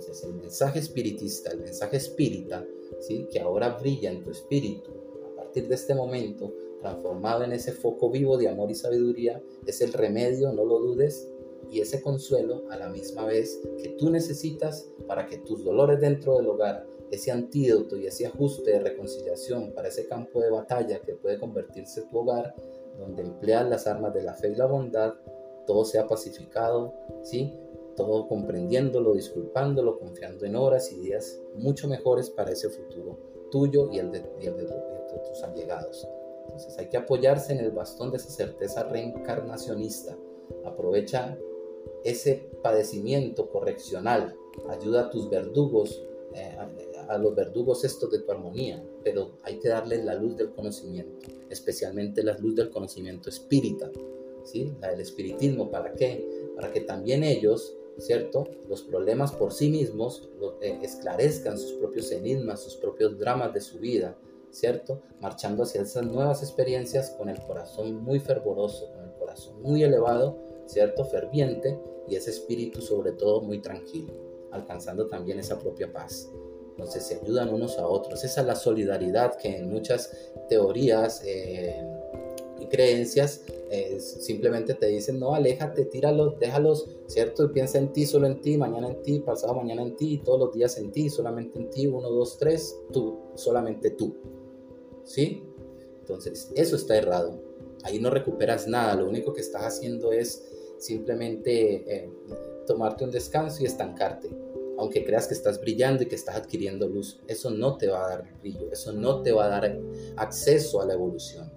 Entonces 0.01 0.23
el 0.23 0.33
mensaje 0.33 0.79
espiritista, 0.79 1.51
el 1.51 1.59
mensaje 1.59 1.97
espírita, 1.97 2.65
¿sí? 2.99 3.27
que 3.31 3.39
ahora 3.39 3.77
brilla 3.77 4.11
en 4.11 4.23
tu 4.23 4.31
espíritu, 4.31 4.91
a 5.31 5.35
partir 5.35 5.67
de 5.67 5.75
este 5.75 5.93
momento, 5.93 6.51
transformado 6.79 7.43
en 7.43 7.51
ese 7.53 7.71
foco 7.71 8.09
vivo 8.09 8.35
de 8.37 8.49
amor 8.49 8.71
y 8.71 8.75
sabiduría, 8.75 9.43
es 9.65 9.79
el 9.81 9.93
remedio, 9.93 10.51
no 10.53 10.65
lo 10.65 10.79
dudes, 10.79 11.29
y 11.69 11.81
ese 11.81 12.01
consuelo 12.01 12.63
a 12.71 12.77
la 12.77 12.89
misma 12.89 13.25
vez 13.25 13.61
que 13.77 13.89
tú 13.89 14.09
necesitas 14.09 14.89
para 15.07 15.27
que 15.27 15.37
tus 15.37 15.63
dolores 15.63 16.01
dentro 16.01 16.37
del 16.37 16.47
hogar, 16.47 16.87
ese 17.11 17.29
antídoto 17.29 17.95
y 17.95 18.07
ese 18.07 18.25
ajuste 18.25 18.71
de 18.71 18.79
reconciliación 18.79 19.71
para 19.73 19.89
ese 19.89 20.07
campo 20.07 20.41
de 20.41 20.49
batalla 20.49 20.99
que 21.01 21.13
puede 21.13 21.37
convertirse 21.37 22.01
tu 22.09 22.17
hogar, 22.17 22.55
donde 22.97 23.21
empleas 23.21 23.69
las 23.69 23.85
armas 23.85 24.13
de 24.15 24.23
la 24.23 24.33
fe 24.33 24.49
y 24.49 24.55
la 24.55 24.65
bondad, 24.65 25.13
todo 25.67 25.85
sea 25.85 26.07
pacificado, 26.07 26.95
¿sí? 27.23 27.53
Todo 27.95 28.27
comprendiéndolo, 28.27 29.13
disculpándolo, 29.13 29.99
confiando 29.99 30.45
en 30.45 30.55
horas 30.55 30.91
y 30.91 30.99
días 30.99 31.41
mucho 31.55 31.87
mejores 31.87 32.29
para 32.29 32.51
ese 32.51 32.69
futuro 32.69 33.31
tuyo 33.51 33.91
y 33.91 33.99
el 33.99 34.11
de, 34.11 34.21
tus 34.21 35.43
allegados. 35.43 36.07
Entonces 36.45 36.77
hay 36.79 36.89
que 36.89 36.97
apoyarse 36.97 37.53
en 37.53 37.59
el 37.59 37.71
bastón 37.71 38.09
de 38.09 38.17
esa 38.17 38.29
certeza 38.29 38.83
reencarnacionista. 38.85 40.17
Aprovecha 40.65 41.37
ese 42.03 42.49
padecimiento 42.63 43.49
correccional. 43.49 44.35
Ayuda 44.67 45.01
a 45.01 45.09
tus 45.09 45.29
verdugos, 45.29 46.03
eh, 46.33 46.57
a, 47.07 47.17
los 47.17 47.35
verdugos 47.35 47.83
estos 47.83 48.09
de 48.11 48.19
tu 48.19 48.31
armonía, 48.31 48.83
pero 49.03 49.33
hay 49.43 49.59
que 49.59 49.69
darles 49.69 50.03
la 50.03 50.15
luz 50.15 50.35
del 50.37 50.51
conocimiento, 50.51 51.27
especialmente 51.49 52.23
la 52.23 52.37
luz 52.37 52.55
del 52.55 52.69
conocimiento 52.69 53.29
espírita, 53.29 53.91
¿sí? 54.43 54.73
la 54.81 54.89
del 54.89 55.01
espiritismo. 55.01 55.69
¿Para 55.69 55.93
qué? 55.93 56.27
Para 56.55 56.71
que 56.71 56.81
también 56.81 57.23
ellos 57.23 57.77
¿cierto? 57.97 58.47
Los 58.67 58.83
problemas 58.83 59.31
por 59.31 59.53
sí 59.53 59.69
mismos 59.69 60.29
eh, 60.61 60.79
esclarezcan 60.81 61.57
sus 61.57 61.73
propios 61.73 62.11
enigmas, 62.11 62.61
sus 62.61 62.75
propios 62.75 63.17
dramas 63.17 63.53
de 63.53 63.61
su 63.61 63.79
vida, 63.79 64.17
¿cierto? 64.49 65.01
Marchando 65.19 65.63
hacia 65.63 65.81
esas 65.81 66.05
nuevas 66.05 66.41
experiencias 66.43 67.11
con 67.11 67.29
el 67.29 67.39
corazón 67.41 68.03
muy 68.03 68.19
fervoroso, 68.19 68.91
con 68.93 69.05
el 69.05 69.13
corazón 69.15 69.61
muy 69.61 69.83
elevado, 69.83 70.37
¿cierto? 70.65 71.05
Ferviente 71.05 71.79
y 72.07 72.15
ese 72.15 72.31
espíritu 72.31 72.81
sobre 72.81 73.13
todo 73.13 73.41
muy 73.41 73.61
tranquilo, 73.61 74.13
alcanzando 74.51 75.07
también 75.07 75.39
esa 75.39 75.57
propia 75.59 75.91
paz. 75.91 76.29
Entonces 76.71 77.05
se 77.05 77.19
ayudan 77.21 77.53
unos 77.53 77.77
a 77.77 77.87
otros. 77.87 78.23
Esa 78.23 78.41
es 78.41 78.47
la 78.47 78.55
solidaridad 78.55 79.35
que 79.37 79.57
en 79.57 79.69
muchas 79.69 80.11
teorías 80.49 81.21
eh, 81.23 81.79
creencias 82.71 83.43
eh, 83.69 83.99
simplemente 83.99 84.73
te 84.73 84.87
dicen, 84.87 85.19
no, 85.19 85.35
aléjate, 85.35 85.85
tíralos, 85.85 86.39
déjalos, 86.39 86.87
¿cierto? 87.07 87.51
piensa 87.51 87.77
en 87.77 87.93
ti, 87.93 88.05
solo 88.05 88.27
en 88.27 88.41
ti, 88.41 88.57
mañana 88.57 88.89
en 88.89 89.01
ti, 89.03 89.19
pasado 89.19 89.53
mañana 89.53 89.83
en 89.83 89.95
ti, 89.95 90.21
todos 90.25 90.39
los 90.39 90.53
días 90.53 90.77
en 90.77 90.91
ti, 90.91 91.09
solamente 91.09 91.59
en 91.59 91.69
ti, 91.69 91.87
uno, 91.87 92.09
dos, 92.09 92.37
tres, 92.37 92.75
tú, 92.91 93.19
solamente 93.35 93.91
tú. 93.91 94.15
¿sí? 95.03 95.43
Entonces, 95.99 96.51
eso 96.55 96.75
está 96.75 96.97
errado. 96.97 97.41
Ahí 97.83 97.99
no 97.99 98.09
recuperas 98.09 98.67
nada, 98.67 98.95
lo 98.95 99.07
único 99.07 99.33
que 99.33 99.41
estás 99.41 99.63
haciendo 99.63 100.11
es 100.11 100.43
simplemente 100.77 101.83
eh, 101.87 102.09
tomarte 102.67 103.03
un 103.03 103.11
descanso 103.11 103.63
y 103.63 103.65
estancarte. 103.65 104.29
Aunque 104.77 105.05
creas 105.05 105.27
que 105.27 105.33
estás 105.33 105.61
brillando 105.61 106.03
y 106.03 106.07
que 106.07 106.15
estás 106.15 106.35
adquiriendo 106.35 106.87
luz, 106.87 107.21
eso 107.27 107.51
no 107.51 107.77
te 107.77 107.87
va 107.87 108.05
a 108.05 108.09
dar 108.09 108.39
brillo, 108.41 108.71
eso 108.71 108.91
no 108.91 109.21
te 109.21 109.31
va 109.31 109.45
a 109.45 109.49
dar 109.49 109.79
acceso 110.17 110.81
a 110.81 110.85
la 110.85 110.93
evolución. 110.93 111.51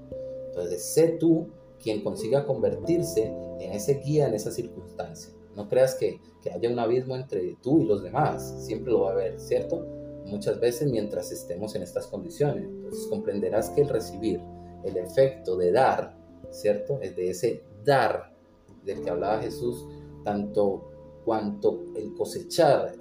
Entonces, 0.54 0.84
sé 0.84 1.16
tú 1.20 1.48
quien 1.82 2.02
consiga 2.02 2.46
convertirse 2.46 3.34
en 3.60 3.72
ese 3.72 3.94
guía 3.94 4.28
en 4.28 4.34
esa 4.34 4.50
circunstancia. 4.50 5.32
No 5.54 5.68
creas 5.68 5.94
que, 5.94 6.20
que 6.42 6.50
haya 6.50 6.70
un 6.70 6.78
abismo 6.78 7.16
entre 7.16 7.56
tú 7.62 7.80
y 7.80 7.84
los 7.84 8.02
demás, 8.02 8.64
siempre 8.64 8.92
lo 8.92 9.02
va 9.02 9.10
a 9.10 9.12
haber, 9.12 9.38
¿cierto? 9.38 9.84
muchas 10.26 10.58
veces 10.58 10.90
mientras 10.90 11.30
estemos 11.32 11.74
en 11.74 11.82
estas 11.82 12.06
condiciones. 12.06 12.64
Entonces 12.64 13.06
comprenderás 13.08 13.70
que 13.70 13.82
el 13.82 13.88
recibir, 13.88 14.40
el 14.84 14.96
efecto 14.96 15.56
de 15.56 15.72
dar, 15.72 16.16
¿cierto? 16.50 17.00
Es 17.00 17.16
de 17.16 17.30
ese 17.30 17.62
dar 17.84 18.34
del 18.84 19.02
que 19.02 19.10
hablaba 19.10 19.42
Jesús, 19.42 19.86
tanto 20.24 20.90
cuanto 21.24 21.84
el 21.96 22.14
cosechar 22.14 22.96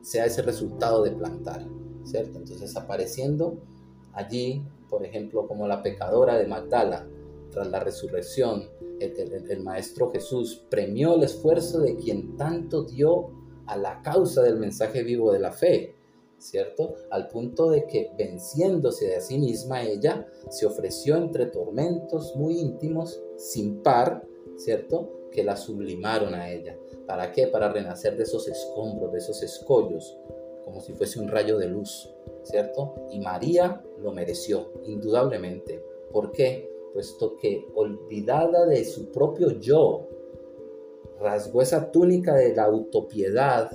sea 0.00 0.26
ese 0.26 0.42
resultado 0.42 1.02
de 1.02 1.12
plantar, 1.12 1.66
¿cierto? 2.04 2.38
Entonces 2.38 2.76
apareciendo 2.76 3.58
allí, 4.12 4.62
por 4.88 5.04
ejemplo, 5.04 5.46
como 5.46 5.66
la 5.66 5.82
pecadora 5.82 6.36
de 6.36 6.46
Magdala, 6.46 7.08
tras 7.50 7.68
la 7.68 7.80
resurrección, 7.80 8.68
el, 9.00 9.50
el 9.50 9.62
Maestro 9.62 10.10
Jesús 10.10 10.66
premió 10.70 11.14
el 11.14 11.22
esfuerzo 11.22 11.80
de 11.80 11.96
quien 11.96 12.36
tanto 12.36 12.84
dio 12.84 13.30
a 13.66 13.76
la 13.76 14.00
causa 14.02 14.42
del 14.42 14.56
mensaje 14.56 15.02
vivo 15.02 15.32
de 15.32 15.40
la 15.40 15.52
fe, 15.52 15.94
¿cierto? 16.38 16.94
Al 17.10 17.28
punto 17.28 17.70
de 17.70 17.86
que 17.86 18.12
venciéndose 18.16 19.06
de 19.06 19.20
sí 19.20 19.38
misma 19.38 19.82
ella 19.82 20.26
se 20.50 20.66
ofreció 20.66 21.16
entre 21.16 21.46
tormentos 21.46 22.34
muy 22.36 22.58
íntimos, 22.58 23.22
sin 23.36 23.82
par, 23.82 24.26
¿cierto? 24.56 25.28
Que 25.30 25.44
la 25.44 25.56
sublimaron 25.56 26.34
a 26.34 26.50
ella. 26.50 26.78
¿Para 27.06 27.32
qué? 27.32 27.46
Para 27.46 27.72
renacer 27.72 28.16
de 28.16 28.24
esos 28.24 28.48
escombros, 28.48 29.12
de 29.12 29.18
esos 29.18 29.42
escollos, 29.42 30.18
como 30.66 30.80
si 30.80 30.94
fuese 30.94 31.20
un 31.20 31.28
rayo 31.28 31.58
de 31.58 31.68
luz, 31.68 32.12
¿cierto? 32.42 32.96
Y 33.12 33.20
María 33.20 33.84
lo 34.00 34.10
mereció, 34.10 34.72
indudablemente. 34.84 35.80
¿Por 36.10 36.32
qué? 36.32 36.68
Puesto 36.92 37.36
que 37.36 37.68
olvidada 37.76 38.66
de 38.66 38.84
su 38.84 39.12
propio 39.12 39.52
yo, 39.60 40.08
rasgó 41.20 41.62
esa 41.62 41.92
túnica 41.92 42.34
de 42.34 42.52
la 42.52 42.64
autopiedad 42.64 43.70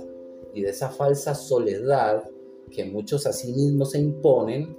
y 0.52 0.60
de 0.60 0.68
esa 0.68 0.90
falsa 0.90 1.34
soledad 1.34 2.28
que 2.70 2.84
muchos 2.84 3.26
a 3.26 3.32
sí 3.32 3.52
mismos 3.52 3.92
se 3.92 3.98
imponen 3.98 4.76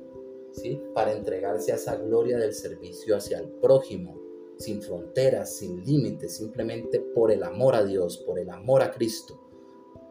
¿sí? 0.52 0.80
para 0.93 1.13
entregarse 1.13 1.71
a 1.71 1.76
esa 1.76 1.95
gloria 1.95 2.38
del 2.38 2.54
servicio 2.54 3.17
hacia 3.17 3.39
el 3.39 3.49
prójimo, 3.54 4.21
sin 4.58 4.84
fronteras, 4.84 5.56
sin 5.56 5.84
límites, 5.84 6.38
simplemente 6.38 6.99
por 6.99 7.32
el 7.32 7.41
amor 7.41 7.73
a 7.73 7.84
Dios, 7.84 8.19
por 8.19 8.38
el 8.38 8.52
amor 8.52 8.84
a 8.84 8.91
Cristo, 8.91 9.39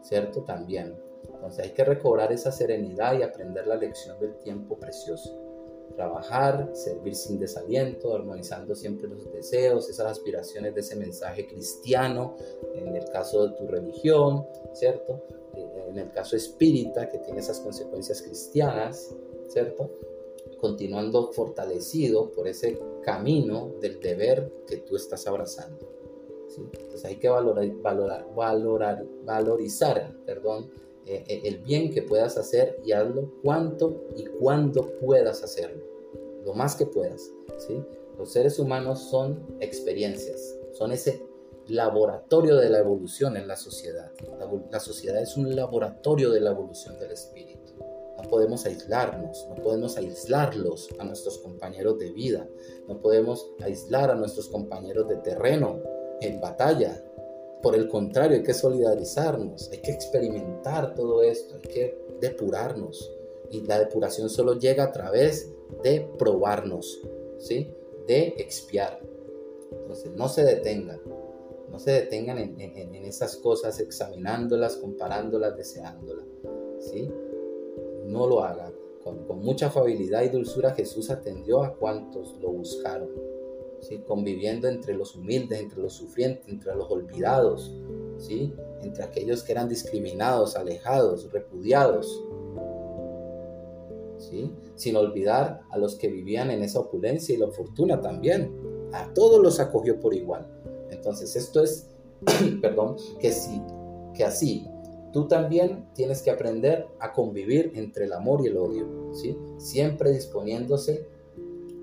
¿cierto? 0.01 0.43
También. 0.43 1.02
Entonces 1.43 1.65
hay 1.65 1.71
que 1.71 1.83
recobrar 1.83 2.31
esa 2.31 2.53
serenidad 2.53 3.19
y 3.19 3.21
aprender 3.21 3.67
la 3.67 3.75
lección 3.75 4.17
del 4.17 4.37
tiempo 4.37 4.77
precioso. 4.79 5.37
Trabajar, 5.93 6.71
servir 6.73 7.15
sin 7.15 7.37
desaliento, 7.37 8.15
armonizando 8.15 8.73
siempre 8.73 9.09
los 9.09 9.29
deseos, 9.29 9.89
esas 9.89 10.07
aspiraciones 10.07 10.73
de 10.73 10.79
ese 10.79 10.95
mensaje 10.95 11.45
cristiano, 11.45 12.37
en 12.73 12.95
el 12.95 13.03
caso 13.09 13.45
de 13.45 13.57
tu 13.57 13.67
religión, 13.67 14.47
¿cierto? 14.71 15.21
en 15.89 15.97
el 15.97 16.11
caso 16.11 16.37
espírita, 16.37 17.09
que 17.09 17.17
tiene 17.17 17.41
esas 17.41 17.59
consecuencias 17.59 18.21
cristianas, 18.21 19.13
¿cierto? 19.49 19.91
Continuando 20.61 21.33
fortalecido 21.33 22.31
por 22.31 22.47
ese 22.47 22.79
camino 23.03 23.73
del 23.81 23.99
deber 23.99 24.49
que 24.65 24.77
tú 24.77 24.95
estás 24.95 25.27
abrazando. 25.27 25.91
¿sí? 26.47 26.61
Entonces 26.71 27.03
hay 27.03 27.17
que 27.17 27.27
valorar, 27.27 27.69
valorar, 27.81 28.33
valorar 28.33 29.05
valorizar 29.25 30.15
perdón, 30.25 30.71
eh, 31.05 31.23
eh, 31.27 31.41
el 31.45 31.59
bien 31.59 31.91
que 31.91 32.01
puedas 32.01 32.37
hacer 32.37 32.79
y 32.85 32.91
hazlo 32.91 33.31
cuanto 33.43 34.05
y 34.15 34.25
cuando 34.25 34.97
puedas 34.99 35.43
hacerlo, 35.43 35.83
lo 36.45 36.53
más 36.53 36.75
que 36.75 36.85
puedas. 36.85 37.29
¿sí? 37.57 37.83
Los 38.17 38.31
seres 38.31 38.59
humanos 38.59 39.09
son 39.09 39.57
experiencias, 39.59 40.55
son 40.73 40.91
ese 40.91 41.21
laboratorio 41.67 42.57
de 42.57 42.69
la 42.69 42.79
evolución 42.79 43.37
en 43.37 43.47
la 43.47 43.55
sociedad. 43.55 44.11
La, 44.71 44.79
sociedad 44.79 45.21
es 45.21 45.37
un 45.37 45.55
laboratorio 45.55 46.31
de 46.31 46.41
la 46.41 46.51
evolución 46.51 46.99
del 46.99 47.11
espíritu. 47.11 47.73
No 48.17 48.29
podemos 48.29 48.65
aislarnos, 48.65 49.47
no 49.49 49.55
podemos 49.55 49.97
aislarlos 49.97 50.89
a 50.99 51.03
nuestros 51.03 51.39
compañeros 51.39 51.99
de 51.99 52.11
vida, 52.11 52.47
no 52.87 52.99
podemos 53.01 53.51
aislar 53.61 54.11
a 54.11 54.15
nuestros 54.15 54.49
compañeros 54.49 55.07
de 55.07 55.17
terreno 55.17 55.81
en 56.21 56.39
batalla. 56.39 57.03
Por 57.63 57.75
el 57.75 57.87
contrario, 57.87 58.37
hay 58.37 58.43
que 58.43 58.53
solidarizarnos, 58.53 59.71
hay 59.71 59.79
que 59.79 59.91
experimentar 59.91 60.93
todo 60.93 61.23
esto, 61.23 61.55
hay 61.55 61.61
que 61.61 61.97
depurarnos. 62.19 63.09
Y 63.49 63.61
la 63.61 63.79
depuración 63.79 64.29
solo 64.29 64.59
llega 64.59 64.83
a 64.83 64.91
través 64.91 65.49
de 65.81 66.01
probarnos, 66.19 67.01
¿sí? 67.39 67.71
De 68.05 68.35
expiar. 68.37 68.99
Entonces, 69.71 70.11
no 70.15 70.27
se 70.27 70.43
detengan, 70.43 70.99
no 71.73 71.79
se 71.79 71.91
detengan 71.91 72.37
en, 72.37 72.93
esas 73.05 73.35
cosas, 73.37 73.79
examinándolas, 73.79 74.77
comparándolas, 74.77 75.57
deseándolas. 75.57 76.25
¿sí? 76.79 77.11
No 78.05 78.27
lo 78.27 78.43
hagan. 78.43 78.73
Con, 79.03 79.39
mucha 79.39 79.67
afabilidad 79.67 80.21
y 80.21 80.29
dulzura 80.29 80.75
Jesús 80.75 81.09
atendió 81.09 81.63
a 81.63 81.73
cuantos 81.73 82.37
lo 82.39 82.51
buscaron. 82.51 83.09
Conviviendo 84.05 84.67
entre 84.67 84.95
los 84.95 85.15
humildes, 85.15 85.59
entre 85.59 85.81
los 85.81 85.93
sufrientes, 85.93 86.47
entre 86.47 86.75
los 86.75 86.89
olvidados, 86.89 87.73
entre 88.81 89.03
aquellos 89.03 89.43
que 89.43 89.51
eran 89.51 89.69
discriminados, 89.69 90.55
alejados, 90.55 91.31
repudiados. 91.31 92.23
Sin 94.75 94.95
olvidar 94.95 95.61
a 95.69 95.77
los 95.77 95.95
que 95.95 96.07
vivían 96.07 96.49
en 96.49 96.63
esa 96.63 96.79
opulencia 96.79 97.35
y 97.35 97.37
la 97.37 97.49
fortuna 97.49 98.01
también. 98.01 98.51
A 98.93 99.13
todos 99.13 99.41
los 99.41 99.59
acogió 99.59 99.99
por 99.99 100.13
igual. 100.13 100.47
Entonces, 100.89 101.35
esto 101.35 101.61
es, 101.61 101.89
perdón, 102.61 102.95
que 103.19 103.31
sí, 103.31 103.61
que 104.13 104.23
así, 104.23 104.67
tú 105.11 105.27
también 105.27 105.87
tienes 105.93 106.21
que 106.21 106.31
aprender 106.31 106.87
a 106.99 107.11
convivir 107.11 107.71
entre 107.75 108.05
el 108.05 108.13
amor 108.13 108.41
y 108.43 108.47
el 108.47 108.57
odio. 108.57 108.87
Siempre 109.57 110.11
disponiéndose 110.11 111.07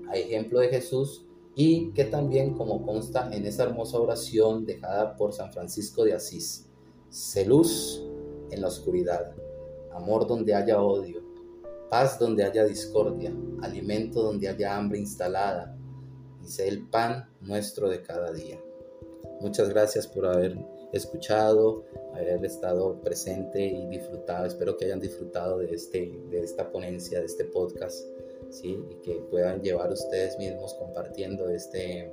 a 0.09 0.17
ejemplo 0.17 0.59
de 0.59 0.69
Jesús 0.69 1.25
y 1.55 1.91
que 1.91 2.05
también, 2.05 2.53
como 2.53 2.85
consta 2.85 3.29
en 3.33 3.45
esa 3.45 3.63
hermosa 3.63 3.99
oración 3.99 4.65
dejada 4.65 5.15
por 5.15 5.33
San 5.33 5.51
Francisco 5.51 6.03
de 6.03 6.13
Asís, 6.13 6.67
sé 7.09 7.45
luz 7.45 8.05
en 8.51 8.61
la 8.61 8.67
oscuridad, 8.67 9.33
amor 9.93 10.27
donde 10.27 10.53
haya 10.53 10.81
odio, 10.81 11.21
paz 11.89 12.17
donde 12.17 12.43
haya 12.43 12.63
discordia, 12.63 13.33
alimento 13.61 14.21
donde 14.23 14.47
haya 14.47 14.77
hambre 14.77 14.99
instalada, 14.99 15.77
y 16.41 16.47
sé 16.47 16.67
el 16.67 16.87
pan 16.87 17.29
nuestro 17.41 17.89
de 17.89 18.01
cada 18.01 18.31
día. 18.31 18.59
Muchas 19.41 19.69
gracias 19.69 20.07
por 20.07 20.25
haber 20.25 20.57
escuchado, 20.93 21.83
haber 22.13 22.43
estado 22.45 23.01
presente 23.01 23.65
y 23.65 23.87
disfrutado. 23.87 24.45
Espero 24.45 24.77
que 24.77 24.85
hayan 24.85 24.99
disfrutado 24.99 25.57
de, 25.57 25.73
este, 25.73 26.19
de 26.29 26.41
esta 26.41 26.71
ponencia, 26.71 27.19
de 27.19 27.25
este 27.25 27.45
podcast, 27.45 28.05
¿sí? 28.51 28.79
y 28.89 28.95
que 28.95 29.15
puedan 29.29 29.61
llevar 29.61 29.91
ustedes 29.91 30.37
mismos 30.37 30.73
compartiendo 30.75 31.49
este, 31.49 32.11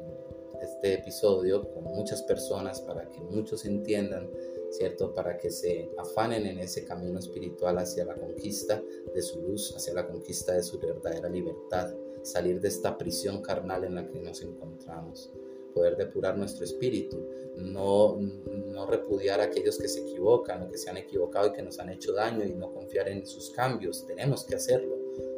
este 0.62 0.94
episodio 0.94 1.68
con 1.72 1.84
muchas 1.84 2.22
personas 2.22 2.80
para 2.80 3.08
que 3.08 3.20
muchos 3.20 3.64
entiendan, 3.64 4.30
¿cierto? 4.70 5.14
Para 5.14 5.36
que 5.36 5.50
se 5.50 5.90
afanen 5.98 6.46
en 6.46 6.58
ese 6.58 6.84
camino 6.84 7.18
espiritual 7.18 7.78
hacia 7.78 8.04
la 8.04 8.14
conquista 8.14 8.82
de 9.14 9.22
su 9.22 9.40
luz, 9.42 9.74
hacia 9.76 9.94
la 9.94 10.06
conquista 10.06 10.54
de 10.54 10.62
su 10.62 10.78
verdadera 10.78 11.28
libertad, 11.28 11.94
salir 12.22 12.60
de 12.60 12.68
esta 12.68 12.96
prisión 12.96 13.42
carnal 13.42 13.84
en 13.84 13.94
la 13.94 14.06
que 14.06 14.20
nos 14.20 14.42
encontramos 14.42 15.32
poder 15.78 15.96
depurar 15.96 16.36
nuestro 16.36 16.64
espíritu, 16.64 17.24
no, 17.56 18.18
no 18.18 18.86
repudiar 18.86 19.40
a 19.40 19.44
aquellos 19.44 19.78
que 19.78 19.86
se 19.86 20.00
equivocan 20.00 20.62
o 20.62 20.70
que 20.70 20.76
se 20.76 20.90
han 20.90 20.96
equivocado 20.96 21.48
y 21.48 21.52
que 21.52 21.62
nos 21.62 21.78
han 21.78 21.90
hecho 21.90 22.12
daño 22.12 22.44
y 22.44 22.52
no 22.52 22.72
confiar 22.72 23.08
en 23.08 23.24
sus 23.26 23.50
cambios. 23.50 24.04
Tenemos 24.04 24.44
que 24.44 24.56
hacerlo, 24.56 24.96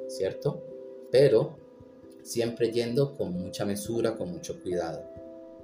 ¿cierto? 0.09 0.80
Pero 1.11 1.57
siempre 2.23 2.71
yendo 2.71 3.17
con 3.17 3.33
mucha 3.33 3.65
mesura, 3.65 4.17
con 4.17 4.31
mucho 4.31 4.61
cuidado. 4.63 5.03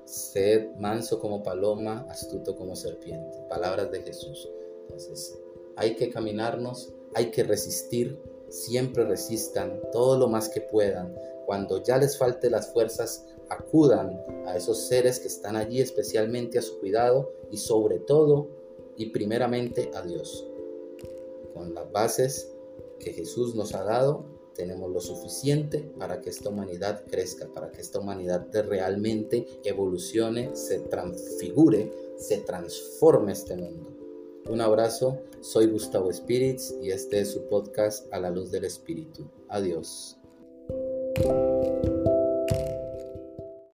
Sed 0.04 0.76
manso 0.78 1.20
como 1.20 1.42
paloma, 1.42 2.06
astuto 2.08 2.56
como 2.56 2.76
serpiente. 2.76 3.38
Palabras 3.48 3.90
de 3.90 4.02
Jesús. 4.02 4.48
Entonces, 4.82 5.36
hay 5.76 5.96
que 5.96 6.10
caminarnos, 6.10 6.92
hay 7.14 7.30
que 7.30 7.42
resistir, 7.42 8.18
siempre 8.48 9.04
resistan 9.04 9.80
todo 9.92 10.18
lo 10.18 10.28
más 10.28 10.48
que 10.48 10.60
puedan. 10.60 11.14
Cuando 11.44 11.82
ya 11.82 11.98
les 11.98 12.16
falte 12.16 12.50
las 12.50 12.72
fuerzas, 12.72 13.26
acudan 13.48 14.20
a 14.46 14.56
esos 14.56 14.86
seres 14.86 15.20
que 15.20 15.28
están 15.28 15.56
allí 15.56 15.80
especialmente 15.80 16.58
a 16.58 16.62
su 16.62 16.78
cuidado 16.80 17.32
y 17.50 17.58
sobre 17.58 17.98
todo 17.98 18.48
y 18.96 19.10
primeramente 19.10 19.90
a 19.94 20.02
Dios. 20.02 20.46
Con 21.54 21.74
las 21.74 21.90
bases 21.90 22.52
que 22.98 23.12
Jesús 23.12 23.54
nos 23.54 23.74
ha 23.74 23.84
dado, 23.84 24.24
tenemos 24.56 24.90
lo 24.90 25.00
suficiente 25.00 25.80
para 25.98 26.20
que 26.20 26.30
esta 26.30 26.48
humanidad 26.48 27.04
crezca, 27.08 27.48
para 27.48 27.70
que 27.70 27.80
esta 27.80 28.00
humanidad 28.00 28.48
realmente 28.52 29.46
evolucione, 29.64 30.56
se 30.56 30.80
transfigure, 30.80 31.92
se 32.16 32.38
transforme 32.38 33.32
este 33.32 33.56
mundo. 33.56 33.96
Un 34.48 34.60
abrazo, 34.60 35.20
soy 35.40 35.66
Gustavo 35.66 36.12
Spirits 36.12 36.74
y 36.80 36.90
este 36.90 37.20
es 37.20 37.32
su 37.32 37.42
podcast 37.48 38.12
A 38.12 38.20
la 38.20 38.30
luz 38.30 38.50
del 38.50 38.64
Espíritu. 38.64 39.28
Adiós. 39.48 40.16